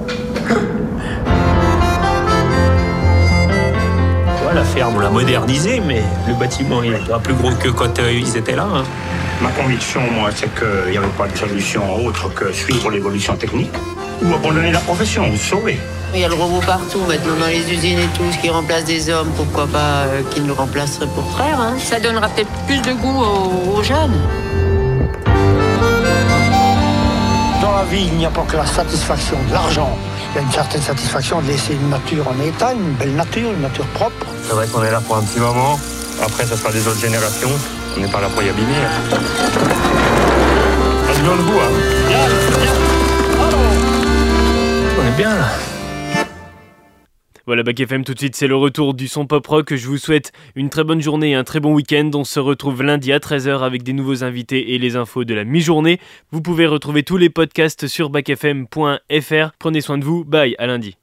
Ouais, 4.47 4.55
la 4.55 4.65
ferme, 4.65 4.95
on 4.97 5.01
l'a 5.01 5.11
modernisée, 5.11 5.81
mais 5.85 6.03
le 6.29 6.35
bâtiment, 6.35 6.83
il 6.83 6.93
est 6.95 7.09
pas 7.09 7.19
plus 7.19 7.35
gros 7.35 7.51
que 7.53 7.69
quand 7.69 7.99
euh, 7.99 8.13
ils 8.13 8.37
étaient 8.37 8.57
là. 8.57 8.67
hein. 8.75 8.85
Ma 9.43 9.51
conviction, 9.51 10.01
moi, 10.13 10.31
c'est 10.35 10.49
qu'il 10.55 10.91
n'y 10.93 10.97
avait 10.97 11.07
pas 11.19 11.27
de 11.27 11.37
solution 11.37 11.83
autre 12.07 12.33
que 12.35 12.53
suivre 12.53 12.91
l'évolution 12.91 13.35
technique 13.37 13.73
ou 14.23 14.33
abandonner 14.33 14.71
la 14.71 14.79
profession, 14.79 15.29
ou 15.29 15.37
se 15.37 15.51
sauver. 15.51 15.79
Il 16.15 16.21
y 16.21 16.25
a 16.25 16.29
le 16.29 16.35
robot 16.35 16.61
partout 16.65 17.01
maintenant 17.09 17.35
dans 17.41 17.47
les 17.49 17.69
usines 17.73 17.99
et 17.99 18.07
tout, 18.17 18.23
ce 18.33 18.39
qui 18.39 18.49
remplace 18.49 18.85
des 18.85 19.11
hommes, 19.11 19.31
pourquoi 19.37 19.67
pas 19.67 20.05
euh, 20.07 20.23
qu'ils 20.31 20.45
nous 20.45 20.55
remplaceraient 20.55 21.09
pour 21.09 21.29
frères. 21.33 21.61
Hein. 21.61 21.75
Ça 21.79 21.99
donnera 21.99 22.29
peut-être 22.29 22.51
plus 22.69 22.81
de 22.81 22.93
goût 22.93 23.23
aux, 23.23 23.79
aux 23.79 23.83
jeunes. 23.83 24.15
Dans 27.61 27.73
la 27.77 27.85
vie, 27.91 28.07
il 28.13 28.17
n'y 28.19 28.27
a 28.27 28.31
pas 28.31 28.43
que 28.43 28.57
la 28.57 28.67
satisfaction 28.67 29.37
de 29.49 29.53
l'argent. 29.53 29.99
Il 30.35 30.39
y 30.39 30.41
a 30.41 30.43
une 30.43 30.53
certaine 30.53 30.83
satisfaction 30.83 31.41
de 31.43 31.47
laisser 31.47 31.75
une 31.75 31.91
nature 31.91 32.27
en 32.27 32.35
état, 32.45 32.73
une 32.73 32.95
belle 32.95 33.15
nature, 33.15 33.53
une 33.53 33.61
nature 33.61 33.87
propre. 33.95 34.27
C'est 34.43 34.53
vrai 34.53 34.67
qu'on 34.67 34.83
est 34.83 34.91
là 34.91 35.01
pour 35.01 35.17
un 35.17 35.23
petit 35.23 35.39
moment. 35.39 35.79
Après, 36.21 36.45
ça 36.45 36.57
sera 36.57 36.73
des 36.73 36.89
autres 36.89 36.99
générations. 36.99 37.53
On 37.97 38.01
n'est 38.01 38.09
pas 38.09 38.21
là 38.21 38.29
pour 38.29 38.43
y 38.43 38.49
abîmer. 38.49 38.75
Ça 41.07 41.15
se 41.15 41.21
donne 41.21 41.37
le 41.37 41.45
hein. 41.45 41.71
On 44.99 45.07
est 45.07 45.17
bien 45.17 45.37
là. 45.37 45.74
Voilà, 47.47 47.63
Bac 47.63 47.79
FM, 47.79 48.05
tout 48.05 48.15
de 48.15 48.19
suite, 48.19 48.37
c'est 48.37 48.47
le 48.47 48.57
retour 48.57 48.95
du 48.95 49.07
son 49.07 49.27
pop 49.27 49.47
rock. 49.47 49.75
Je 49.75 49.87
vous 49.87 49.99
souhaite 49.99 50.33
une 50.55 50.71
très 50.71 50.83
bonne 50.83 51.03
journée 51.03 51.33
et 51.33 51.35
un 51.35 51.45
très 51.45 51.61
bon 51.61 51.75
week-end. 51.75 52.11
On 52.15 52.25
se 52.25 52.41
retrouve 52.41 52.83
lundi 52.83 53.13
à 53.13 53.19
13h 53.19 53.61
avec 53.61 53.83
des 53.83 53.93
nouveaux 53.93 54.25
invités 54.25 54.75
et 54.75 54.79
les 54.79 54.97
infos 54.97 55.25
de 55.25 55.35
la 55.35 55.45
mi-journée. 55.45 56.01
Vous 56.31 56.41
pouvez 56.41 56.67
retrouver 56.67 57.03
tous 57.03 57.19
les 57.19 57.29
podcasts 57.29 57.87
sur 57.87 58.09
bacfm.fr. 58.09 59.53
Prenez 59.59 59.81
soin 59.83 59.99
de 59.99 60.05
vous. 60.05 60.25
Bye, 60.25 60.55
à 60.59 60.67
lundi. 60.67 60.97